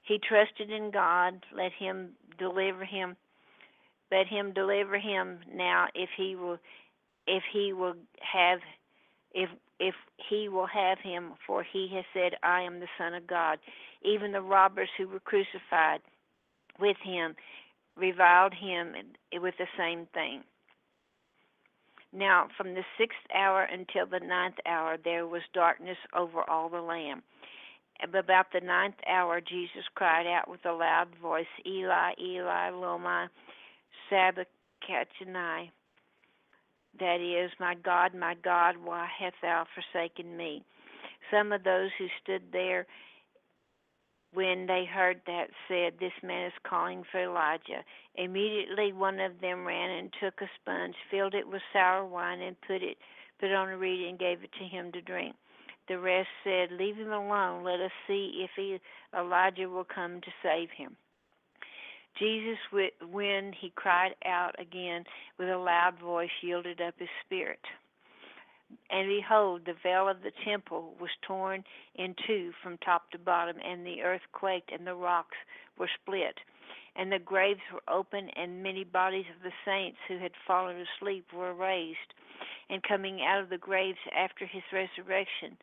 [0.01, 1.45] He trusted in God.
[1.55, 3.15] Let him deliver him.
[4.11, 6.57] Let him deliver him now, if he will,
[7.29, 8.59] if he will have,
[9.33, 9.95] if if
[10.29, 13.59] he will have him, for he has said, I am the Son of God.
[14.03, 16.01] Even the robbers who were crucified
[16.79, 17.35] with him
[17.95, 18.93] reviled him
[19.33, 20.43] with the same thing.
[22.11, 26.81] Now, from the sixth hour until the ninth hour, there was darkness over all the
[26.81, 27.21] land.
[28.01, 33.29] About the ninth hour, Jesus cried out with a loud voice, Eli, Eli, loma
[34.09, 35.71] sabachthani.
[36.97, 40.63] That is, my God, my God, why hast thou forsaken me?
[41.31, 42.87] Some of those who stood there
[44.33, 47.83] when they heard that said, This man is calling for Elijah.
[48.15, 52.55] Immediately one of them ran and took a sponge, filled it with sour wine, and
[52.61, 52.97] put it
[53.39, 55.35] put on a reed and gave it to him to drink.
[55.87, 57.63] The rest said, Leave him alone.
[57.63, 58.79] Let us see if he,
[59.17, 60.95] Elijah will come to save him.
[62.19, 62.57] Jesus,
[63.11, 65.05] when he cried out again
[65.37, 67.59] with a loud voice, yielded up his spirit.
[68.91, 71.63] And behold, the veil of the temple was torn
[71.95, 75.37] in two from top to bottom, and the earth quaked, and the rocks
[75.77, 76.37] were split.
[76.95, 81.25] And the graves were opened, and many bodies of the saints who had fallen asleep
[81.33, 82.13] were raised.
[82.69, 85.57] And coming out of the graves after his resurrection,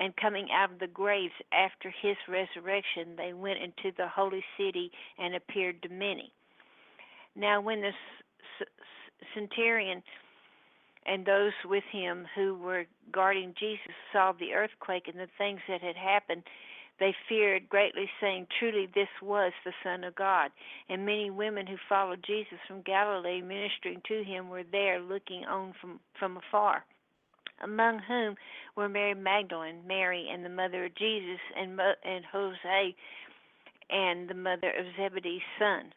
[0.00, 4.90] and coming out of the graves after his resurrection, they went into the holy city
[5.18, 6.32] and appeared to many.
[7.34, 7.92] Now, when the
[9.34, 10.02] centurion
[11.06, 15.80] and those with him who were guarding Jesus saw the earthquake and the things that
[15.80, 16.42] had happened,
[17.00, 20.50] they feared greatly, saying, Truly, this was the Son of God.
[20.88, 25.74] And many women who followed Jesus from Galilee, ministering to him, were there looking on
[25.80, 26.84] from, from afar.
[27.62, 28.36] Among whom
[28.76, 32.94] were Mary Magdalene, Mary, and the mother of Jesus, and, and Jose,
[33.90, 35.92] and the mother of Zebedee's son.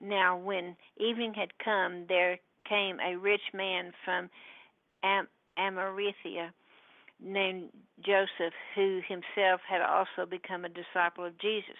[0.00, 2.38] Now, when evening had come, there
[2.68, 4.28] came a rich man from
[5.02, 6.52] Am- Arimathea
[7.20, 7.70] named
[8.04, 11.76] Joseph, who himself had also become a disciple of Jesus.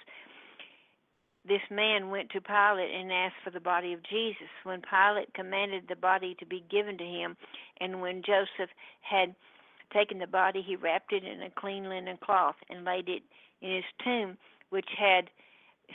[1.47, 4.49] This man went to Pilate and asked for the body of Jesus.
[4.62, 7.36] When Pilate commanded the body to be given to him,
[7.80, 8.70] and when Joseph
[9.03, 9.34] had
[9.92, 13.22] taken the body, he wrapped it in a clean linen cloth and laid it
[13.61, 14.38] in his tomb,
[14.70, 15.28] which had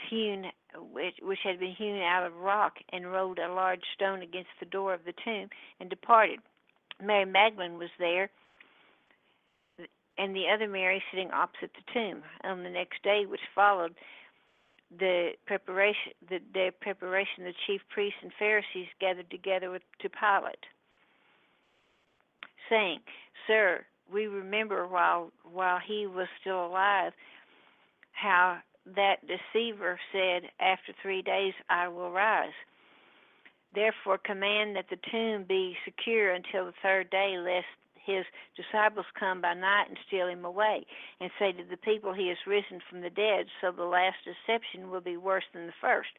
[0.08, 0.46] hewn
[0.92, 4.66] which, which had been hewn out of rock, and rolled a large stone against the
[4.66, 6.38] door of the tomb, and departed.
[7.02, 8.30] Mary Magdalene was there,
[10.16, 12.22] and the other Mary sitting opposite the tomb.
[12.44, 13.96] On the next day, which followed
[14.98, 20.08] the preparation, the day of preparation, the chief priests and Pharisees gathered together with, to
[20.08, 20.64] Pilate,
[22.68, 23.00] saying,
[23.46, 27.12] "Sir, we remember while while he was still alive,
[28.12, 32.52] how that deceiver said, After three days I will rise.
[33.74, 37.66] Therefore, command that the tomb be secure until the third day, lest
[38.04, 38.24] his
[38.56, 40.86] disciples come by night and steal him away,
[41.20, 44.90] and say to the people, He has risen from the dead, so the last deception
[44.90, 46.10] will be worse than the first.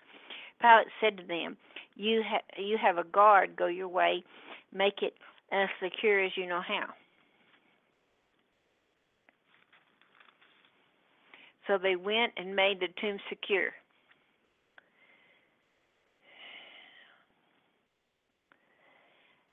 [0.61, 1.57] Pilate said to them,
[1.95, 4.23] You, ha- you have a guard, go your way,
[4.73, 5.15] make it
[5.51, 6.87] as secure as you know how.
[11.67, 13.71] So they went and made the tomb secure.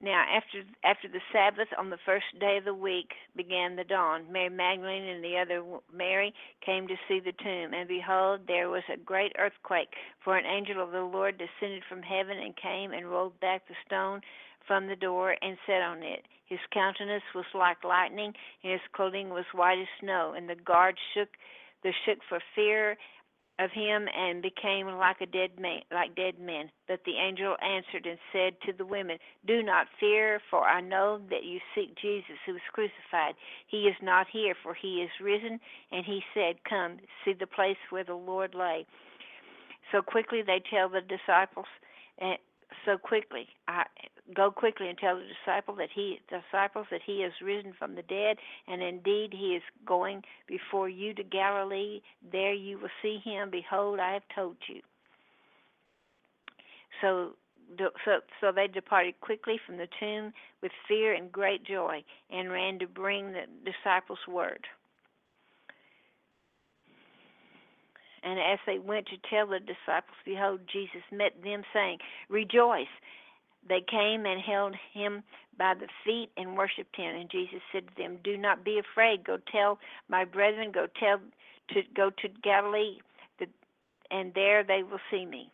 [0.01, 4.31] Now, after after the Sabbath on the first day of the week began the dawn.
[4.31, 6.33] Mary Magdalene and the other Mary
[6.65, 9.95] came to see the tomb, and behold, there was a great earthquake.
[10.23, 13.75] For an angel of the Lord descended from heaven and came and rolled back the
[13.85, 14.21] stone
[14.69, 16.25] from the door and sat on it.
[16.47, 20.33] His countenance was like lightning, and his clothing was white as snow.
[20.37, 21.31] And the guards shook,
[21.83, 22.97] they shook for fear
[23.59, 26.71] of him and became like a dead man like dead men.
[26.87, 31.21] But the angel answered and said to the women do not fear for i know
[31.31, 33.35] that you seek jesus who was crucified.
[33.67, 35.61] He is not here for he is risen.
[35.93, 38.87] And he said come see the place where the lord lay.
[39.93, 41.67] So quickly they tell the disciples
[42.19, 42.39] and
[42.85, 43.85] so quickly I,
[44.35, 48.03] go quickly and tell the disciple that he disciples that he is risen from the
[48.03, 52.01] dead and indeed he is going before you to Galilee.
[52.33, 53.51] There you will see him.
[53.51, 54.81] Behold I have told you.
[57.01, 57.33] So
[58.05, 62.79] so so they departed quickly from the tomb with fear and great joy and ran
[62.81, 64.67] to bring the disciples word.
[68.23, 71.99] And as they went to tell the disciples behold Jesus met them saying
[72.29, 72.87] rejoice
[73.69, 75.23] they came and held him
[75.59, 77.15] by the feet and worshipped him.
[77.15, 79.25] And Jesus said to them, Do not be afraid.
[79.25, 81.19] Go tell my brethren, go tell
[81.71, 82.99] to go to Galilee,
[84.11, 85.51] and there they will see me.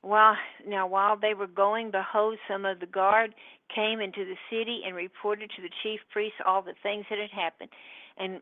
[0.00, 0.36] While
[0.66, 3.34] now while they were going, behold, some of the guard
[3.74, 7.30] came into the city and reported to the chief priests all the things that had
[7.30, 7.70] happened.
[8.16, 8.40] And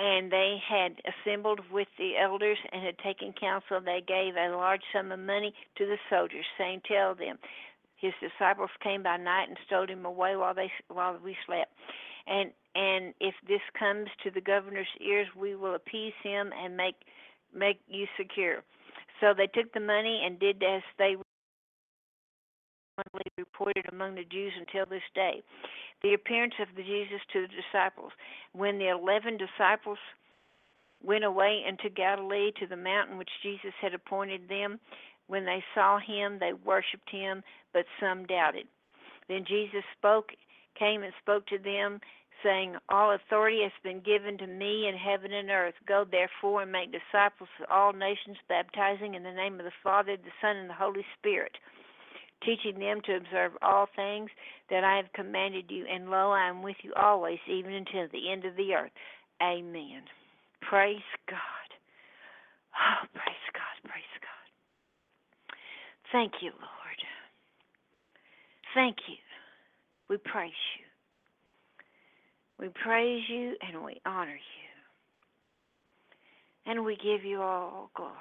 [0.00, 3.80] and they had assembled with the elders and had taken counsel.
[3.80, 7.38] They gave a large sum of money to the soldiers, saying, "Tell them,
[7.96, 11.72] his disciples came by night and stole him away while they while we slept.
[12.26, 16.96] And and if this comes to the governor's ears, we will appease him and make
[17.52, 18.62] make you secure."
[19.20, 21.16] So they took the money and did as they
[23.36, 25.42] reported among the Jews until this day.
[26.02, 28.12] The appearance of the Jesus to the disciples.
[28.52, 29.98] When the eleven disciples
[31.02, 34.78] went away into Galilee to the mountain which Jesus had appointed them,
[35.26, 37.42] when they saw him, they worshipped him,
[37.72, 38.66] but some doubted.
[39.28, 40.30] Then Jesus spoke,
[40.78, 42.00] came and spoke to them,
[42.42, 45.74] saying, All authority has been given to me in heaven and earth.
[45.86, 50.16] Go therefore and make disciples of all nations, baptizing in the name of the Father,
[50.16, 51.52] the Son, and the Holy Spirit
[52.44, 54.30] teaching them to observe all things
[54.70, 55.84] that I have commanded you.
[55.92, 58.92] And lo, I am with you always, even until the end of the earth.
[59.42, 60.02] Amen.
[60.62, 61.38] Praise God.
[62.74, 65.56] Oh, praise God, praise God.
[66.12, 67.00] Thank you, Lord.
[68.74, 69.16] Thank you.
[70.08, 70.84] We praise you.
[72.58, 74.70] We praise you and we honor you.
[76.66, 78.12] And we give you all glory.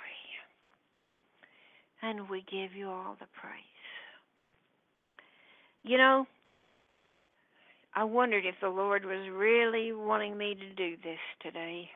[2.02, 3.79] And we give you all the praise.
[5.84, 6.28] You know,
[7.96, 11.90] I wondered if the Lord was really wanting me to do this today.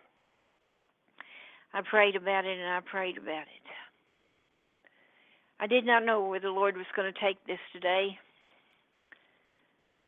[1.74, 3.68] I prayed about it and I prayed about it.
[5.60, 8.18] I did not know where the Lord was going to take this today.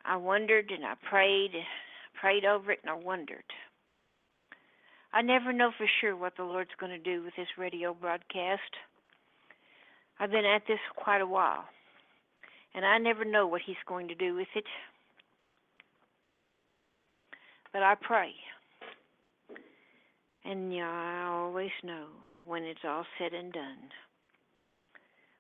[0.04, 1.52] I wondered and I prayed,
[2.20, 3.44] prayed over it and I wondered.
[5.14, 8.62] I never know for sure what the Lord's going to do with this radio broadcast.
[10.20, 11.66] I've been at this quite a while,
[12.76, 14.66] and I never know what He's going to do with it.
[17.72, 18.32] But I pray.
[20.44, 22.08] And yeah, I always know
[22.46, 23.90] when it's all said and done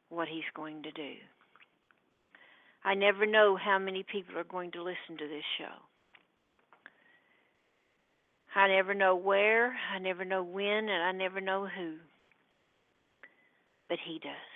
[0.10, 1.14] what He's going to do.
[2.84, 5.74] I never know how many people are going to listen to this show.
[8.56, 11.96] I never know where, I never know when, and I never know who.
[13.90, 14.55] But He does.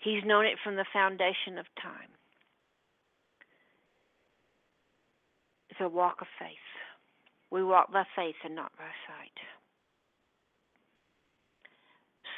[0.00, 2.08] He's known it from the foundation of time.
[5.68, 6.56] It's a walk of faith.
[7.50, 9.38] We walk by faith and not by sight.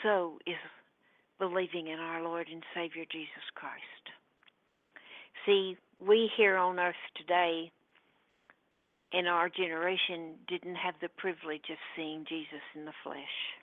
[0.02, 0.56] So is
[1.38, 3.82] believing in our Lord and Savior Jesus Christ.
[5.46, 7.70] See, we here on earth today
[9.12, 13.61] in our generation didn't have the privilege of seeing Jesus in the flesh.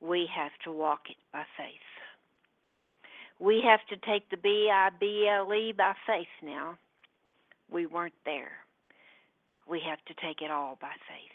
[0.00, 1.80] We have to walk it by faith.
[3.38, 6.78] We have to take the B I B L E by faith now.
[7.70, 8.52] We weren't there.
[9.68, 11.32] We have to take it all by faith.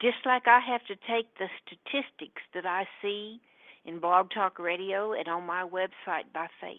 [0.00, 3.40] Just like I have to take the statistics that I see
[3.84, 6.78] in Blog Talk Radio and on my website by faith.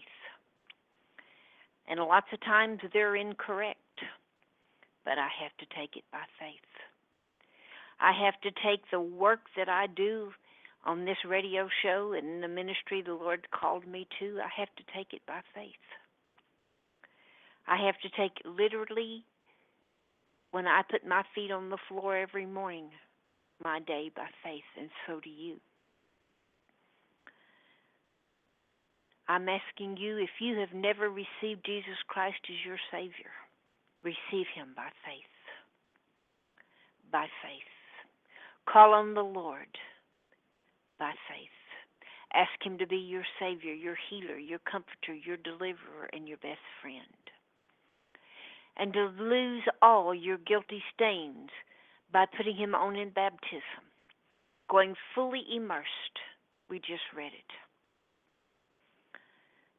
[1.87, 3.77] And lots of times they're incorrect,
[5.03, 6.90] but I have to take it by faith.
[8.01, 10.31] I have to take the work that I do
[10.85, 14.83] on this radio show and the ministry the Lord called me to, I have to
[14.95, 15.85] take it by faith.
[17.67, 19.23] I have to take literally
[20.49, 22.89] when I put my feet on the floor every morning,
[23.63, 25.57] my day by faith, and so do you.
[29.27, 33.31] I'm asking you if you have never received Jesus Christ as your Savior,
[34.03, 35.31] receive Him by faith.
[37.11, 37.70] By faith.
[38.69, 39.67] Call on the Lord
[40.99, 41.49] by faith.
[42.33, 46.63] Ask Him to be your Savior, your healer, your comforter, your deliverer, and your best
[46.81, 47.03] friend.
[48.77, 51.49] And to lose all your guilty stains
[52.13, 53.83] by putting Him on in baptism,
[54.69, 56.19] going fully immersed.
[56.69, 57.51] We just read it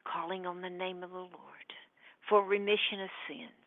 [0.05, 1.69] calling on the name of the Lord
[2.29, 3.62] for remission of sins,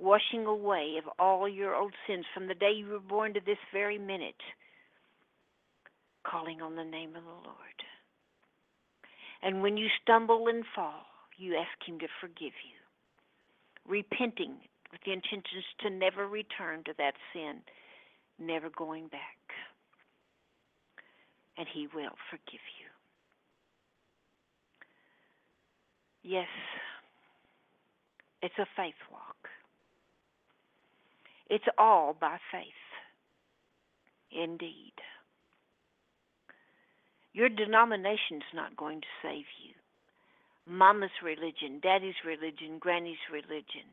[0.00, 3.58] washing away of all your old sins from the day you were born to this
[3.72, 4.40] very minute,
[6.24, 7.78] calling on the name of the Lord.
[9.42, 11.04] And when you stumble and fall,
[11.36, 12.80] you ask Him to forgive you,
[13.86, 14.56] repenting
[14.90, 17.60] with the intentions to never return to that sin,
[18.38, 19.38] never going back.
[21.56, 22.88] And He will forgive you.
[26.22, 26.48] Yes,
[28.42, 29.39] it's a faith walk.
[31.50, 32.80] It's all by faith.
[34.30, 34.94] Indeed.
[37.32, 39.74] Your denomination's not going to save you.
[40.66, 43.90] Mama's religion, daddy's religion, granny's religion.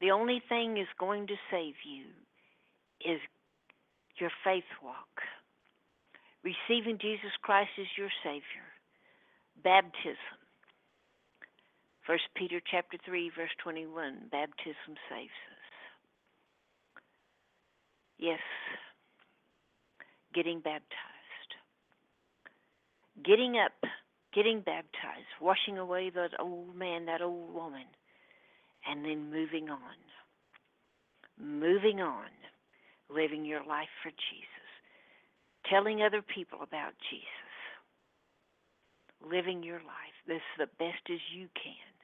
[0.00, 2.06] The only thing is going to save you
[3.00, 3.20] is
[4.18, 5.22] your faith walk.
[6.42, 8.66] Receiving Jesus Christ as your Savior.
[9.62, 10.38] Baptism.
[12.06, 15.55] First Peter chapter 3 verse 21, baptism saves us.
[18.18, 18.40] Yes,
[20.34, 20.82] getting baptized.
[23.24, 23.72] Getting up,
[24.34, 27.86] getting baptized, washing away that old man, that old woman,
[28.88, 29.78] and then moving on.
[31.38, 32.30] Moving on,
[33.10, 34.48] living your life for Jesus.
[35.68, 37.28] Telling other people about Jesus.
[39.30, 41.96] Living your life this the best as you can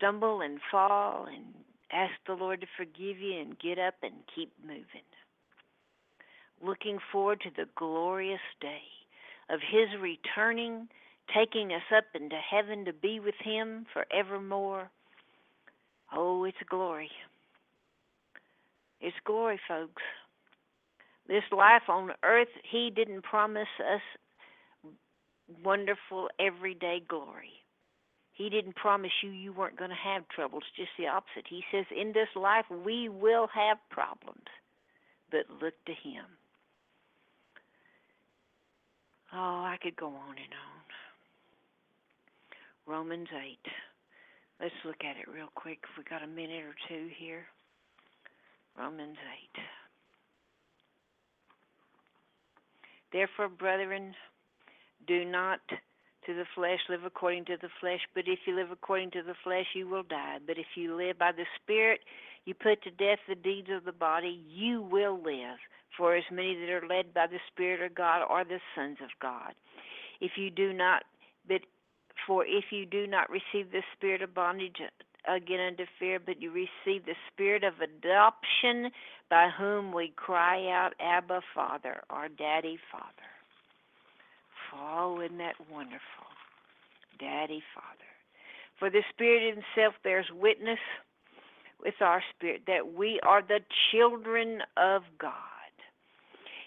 [0.00, 1.44] stumble and fall and
[1.92, 5.06] ask the Lord to forgive you and get up and keep moving.
[6.62, 8.82] Looking forward to the glorious day
[9.48, 10.88] of His returning,
[11.34, 14.90] taking us up into heaven to be with Him forevermore.
[16.14, 17.10] Oh, it's glory.
[19.00, 20.02] It's glory, folks.
[21.26, 24.02] This life on earth, He didn't promise us
[25.64, 27.59] wonderful everyday glory.
[28.40, 31.44] He didn't promise you you weren't going to have troubles, just the opposite.
[31.46, 34.46] He says, in this life, we will have problems,
[35.30, 36.24] but look to Him.
[39.34, 40.86] Oh, I could go on and on.
[42.86, 43.58] Romans 8.
[44.58, 47.44] Let's look at it real quick if we got a minute or two here.
[48.78, 49.18] Romans
[49.58, 49.62] 8.
[53.12, 54.14] Therefore, brethren,
[55.06, 55.60] do not
[56.26, 59.34] to the flesh live according to the flesh, but if you live according to the
[59.42, 60.38] flesh, you will die.
[60.46, 62.00] But if you live by the Spirit,
[62.44, 65.58] you put to death the deeds of the body, you will live.
[65.96, 69.10] For as many that are led by the Spirit of God are the sons of
[69.20, 69.54] God.
[70.20, 71.04] If you do not,
[71.48, 71.62] but
[72.26, 74.76] for if you do not receive the spirit of bondage
[75.26, 78.90] again unto fear, but you receive the spirit of adoption
[79.28, 83.29] by whom we cry out, Abba, Father, our Daddy, Father.
[84.74, 86.00] Oh, isn't that wonderful?
[87.18, 88.10] Daddy, Father.
[88.78, 90.78] For the Spirit Himself bears witness
[91.82, 93.60] with our spirit that we are the
[93.90, 95.34] children of God.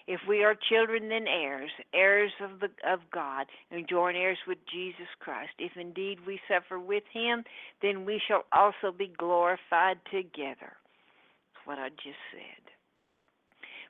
[0.06, 4.58] If we are children, then heirs, heirs of the of God, and joint heirs with
[4.70, 5.52] Jesus Christ.
[5.58, 7.42] If indeed we suffer with Him,
[7.80, 10.76] then we shall also be glorified together.
[10.76, 12.73] That's what I just said.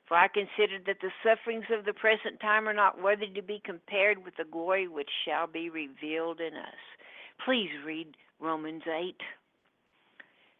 [0.07, 3.61] For I consider that the sufferings of the present time are not worthy to be
[3.63, 6.81] compared with the glory which shall be revealed in us.
[7.43, 9.15] Please read Romans 8.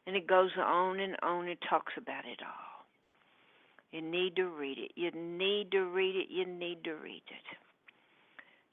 [0.08, 2.76] And it goes on and on and talks about it all.
[3.92, 4.92] You need to read it.
[4.96, 6.28] You need to read it.
[6.30, 7.58] You need to read it.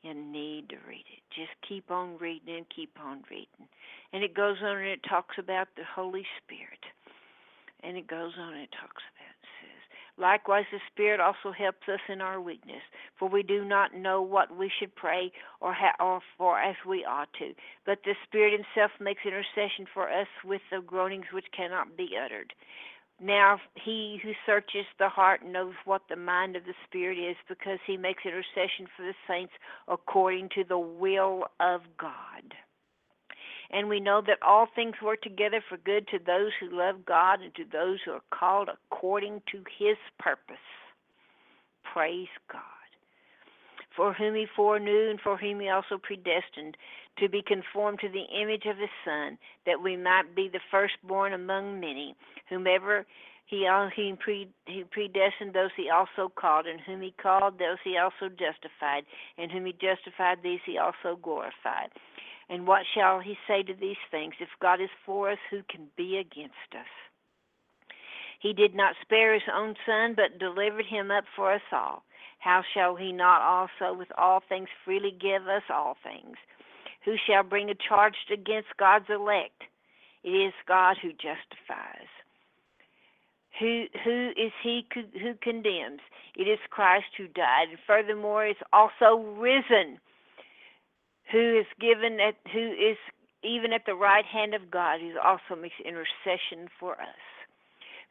[0.02, 1.22] You need to read it.
[1.30, 3.68] Just keep on reading and keep on reading.
[4.12, 6.82] And it goes on and it talks about the Holy Spirit.
[7.84, 9.02] And it goes on and it talks
[10.18, 12.82] Likewise, the Spirit also helps us in our weakness,
[13.18, 17.04] for we do not know what we should pray or, ha- or for as we
[17.04, 17.54] ought to.
[17.86, 22.52] But the Spirit Himself makes intercession for us with the groanings which cannot be uttered.
[23.20, 27.78] Now, He who searches the heart knows what the mind of the Spirit is, because
[27.86, 29.52] He makes intercession for the saints
[29.88, 32.54] according to the will of God.
[33.72, 37.40] And we know that all things work together for good to those who love God
[37.40, 40.56] and to those who are called according to his purpose.
[41.92, 42.60] Praise God.
[43.96, 46.76] For whom he foreknew and for whom he also predestined
[47.18, 51.32] to be conformed to the image of his Son, that we might be the firstborn
[51.34, 52.14] among many.
[52.48, 53.06] Whomever
[53.46, 57.76] he, uh, he, pre, he predestined, those he also called, and whom he called, those
[57.84, 59.04] he also justified,
[59.36, 61.90] and whom he justified, these he also glorified.
[62.52, 64.34] And what shall he say to these things?
[64.38, 66.92] If God is for us, who can be against us?
[68.40, 72.02] He did not spare his own son, but delivered him up for us all.
[72.40, 76.36] How shall he not also with all things freely give us all things?
[77.06, 79.62] Who shall bring a charge against God's elect?
[80.22, 82.10] It is God who justifies.
[83.60, 86.00] Who who is he who condemns?
[86.36, 89.98] It is Christ who died, and furthermore is also risen
[91.32, 92.96] who is given at who is
[93.42, 97.24] even at the right hand of God, who also makes intercession for us.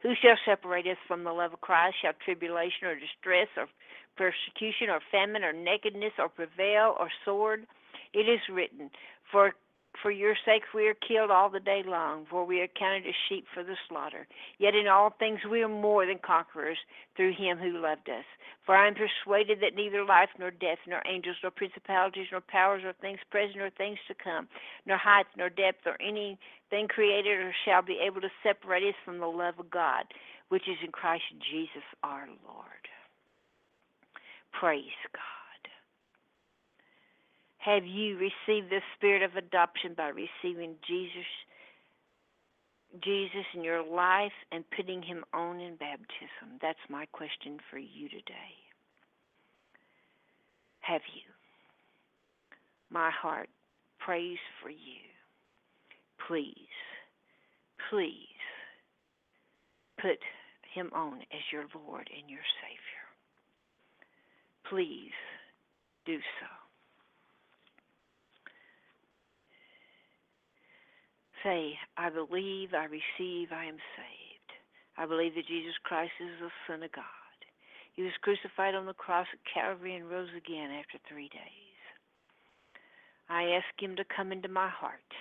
[0.02, 1.96] Who shall separate us from the love of Christ?
[2.02, 3.66] Shall tribulation or distress or
[4.16, 7.66] persecution or famine or nakedness or prevail or sword?
[8.12, 8.90] It is written,
[9.30, 9.54] For
[10.00, 13.14] for your sake we are killed all the day long, for we are counted as
[13.28, 14.26] sheep for the slaughter.
[14.58, 16.78] Yet in all things we are more than conquerors
[17.16, 18.24] through him who loved us.
[18.64, 22.82] For I am persuaded that neither life nor death, nor angels, nor principalities, nor powers,
[22.84, 24.48] nor things present, nor things to come,
[24.86, 29.18] nor height, nor depth, or anything created, or shall be able to separate us from
[29.18, 30.04] the love of God,
[30.48, 32.88] which is in Christ Jesus our Lord.
[34.52, 34.82] Praise
[35.12, 35.31] God.
[37.64, 41.26] Have you received the spirit of adoption by receiving Jesus
[43.04, 46.58] Jesus in your life and putting him on in baptism?
[46.60, 48.52] That's my question for you today.
[50.80, 51.22] Have you?
[52.90, 53.48] My heart
[54.00, 55.06] prays for you.
[56.26, 56.74] Please,
[57.88, 58.10] please
[60.00, 60.18] put
[60.74, 63.06] him on as your Lord and your Savior.
[64.68, 65.12] Please
[66.04, 66.61] do so.
[71.42, 74.50] Say, I believe, I receive, I am saved.
[74.96, 77.04] I believe that Jesus Christ is the Son of God.
[77.94, 81.78] He was crucified on the cross at Calvary and rose again after three days.
[83.28, 85.12] I ask Him to come into my heart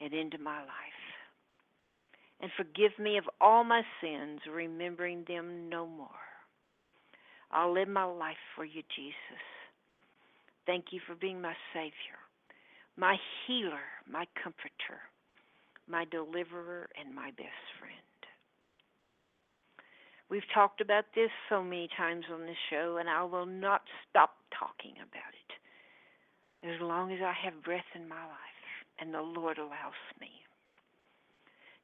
[0.00, 1.02] and into my life
[2.40, 6.08] and forgive me of all my sins, remembering them no more.
[7.52, 9.44] I'll live my life for you, Jesus.
[10.66, 12.18] Thank you for being my Savior,
[12.96, 13.16] my
[13.46, 15.00] healer, my comforter
[15.88, 17.92] my deliverer, and my best friend.
[20.30, 24.30] We've talked about this so many times on this show, and I will not stop
[24.58, 28.62] talking about it as long as I have breath in my life.
[29.00, 30.28] and the Lord allows me.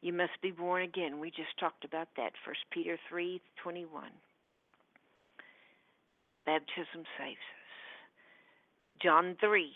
[0.01, 1.19] You must be born again.
[1.19, 2.33] We just talked about that.
[2.45, 4.13] First Peter three twenty one.
[6.47, 7.75] Baptism saves us.
[9.03, 9.73] John three.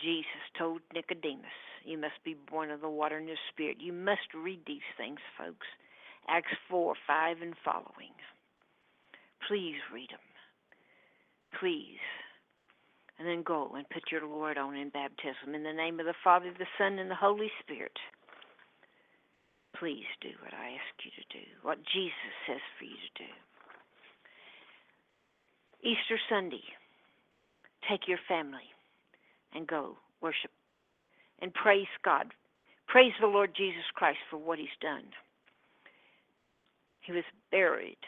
[0.00, 3.78] Jesus told Nicodemus, You must be born of the water and the Spirit.
[3.80, 5.66] You must read these things, folks.
[6.28, 8.14] Acts 4, 5, and following.
[9.46, 10.18] Please read them.
[11.60, 12.02] Please.
[13.18, 16.14] And then go and put your Lord on in baptism in the name of the
[16.22, 17.96] Father, the Son, and the Holy Spirit.
[19.78, 23.32] Please do what I ask you to do, what Jesus says for you to do.
[25.84, 26.64] Easter Sunday,
[27.88, 28.72] take your family
[29.54, 30.50] and go worship
[31.40, 32.32] and praise God.
[32.88, 35.04] Praise the Lord Jesus Christ for what He's done.
[37.00, 37.98] He was buried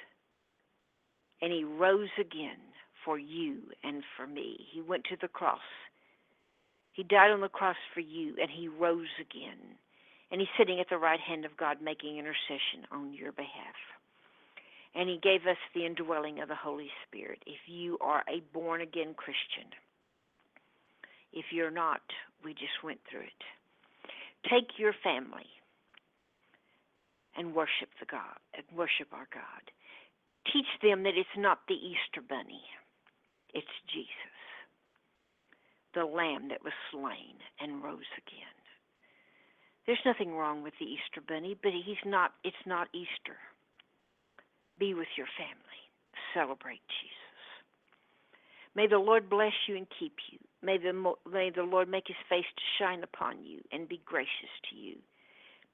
[1.42, 2.58] and He rose again
[3.04, 4.66] for you and for me.
[4.72, 5.60] He went to the cross.
[6.92, 9.76] He died on the cross for you and He rose again.
[10.30, 13.78] And He's sitting at the right hand of God making intercession on your behalf.
[14.94, 17.42] And He gave us the indwelling of the Holy Spirit.
[17.46, 19.70] If you are a born again Christian,
[21.32, 22.02] if you're not,
[22.44, 23.42] we just went through it.
[24.50, 25.46] Take your family
[27.36, 29.64] and worship the God, and worship our God.
[30.52, 32.62] Teach them that it's not the Easter bunny.
[33.54, 34.38] It's Jesus,
[35.94, 38.58] the lamb that was slain and rose again.
[39.86, 43.38] There's nothing wrong with the Easter bunny, but he's not it's not Easter.
[44.78, 45.80] Be with your family.
[46.34, 47.40] Celebrate Jesus.
[48.74, 50.38] May the Lord bless you and keep you.
[50.62, 50.92] May the,
[51.30, 54.96] may the Lord make his face to shine upon you and be gracious to you.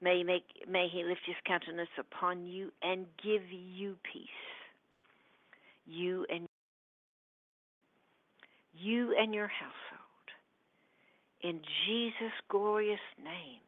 [0.01, 4.29] May, make, may he lift his countenance upon you and give you peace.
[5.87, 6.47] You and
[8.77, 9.71] you and your household.
[11.41, 13.61] In Jesus' glorious name,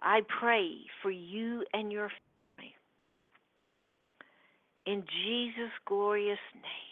[0.00, 0.70] I pray
[1.02, 2.74] for you and your family.
[4.86, 6.85] In Jesus' glorious name.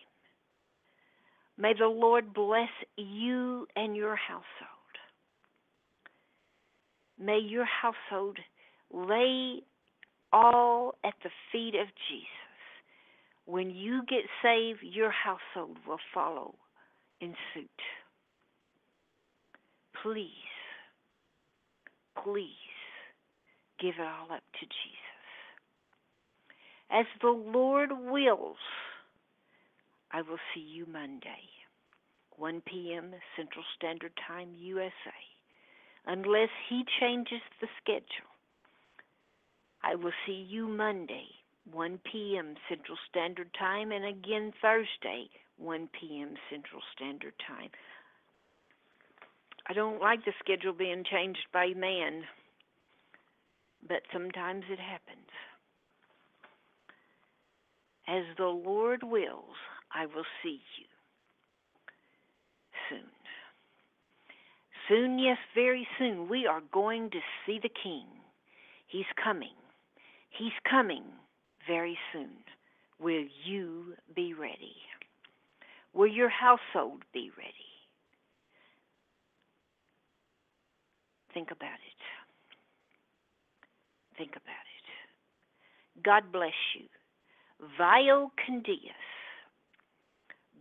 [1.56, 4.44] May the Lord bless you and your household.
[7.18, 8.38] May your household
[8.92, 9.62] lay
[10.32, 12.28] all at the feet of Jesus.
[13.46, 16.54] When you get saved, your household will follow
[17.20, 17.68] in suit.
[20.02, 20.28] Please,
[22.22, 22.48] please
[23.80, 25.04] give it all up to Jesus.
[26.90, 28.56] As the Lord wills,
[30.14, 31.42] I will see you Monday,
[32.36, 33.10] 1 p.m.
[33.36, 34.92] Central Standard Time, USA.
[36.06, 38.30] Unless He changes the schedule,
[39.82, 41.26] I will see you Monday,
[41.72, 42.54] 1 p.m.
[42.68, 46.34] Central Standard Time, and again Thursday, 1 p.m.
[46.48, 47.70] Central Standard Time.
[49.68, 52.22] I don't like the schedule being changed by man,
[53.88, 55.26] but sometimes it happens.
[58.06, 59.56] As the Lord wills,
[59.94, 60.86] I will see you
[62.90, 63.10] soon.
[64.88, 68.04] Soon, yes, very soon, we are going to see the King.
[68.86, 69.54] He's coming.
[70.30, 71.04] He's coming
[71.66, 72.30] very soon.
[73.00, 74.76] Will you be ready?
[75.94, 77.52] Will your household be ready?
[81.32, 82.02] Think about it.
[84.18, 86.02] Think about it.
[86.02, 86.86] God bless you.
[87.78, 89.13] Vio Candias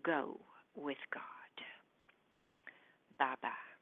[0.03, 0.39] go
[0.75, 1.23] with God.
[3.19, 3.72] Bye bye.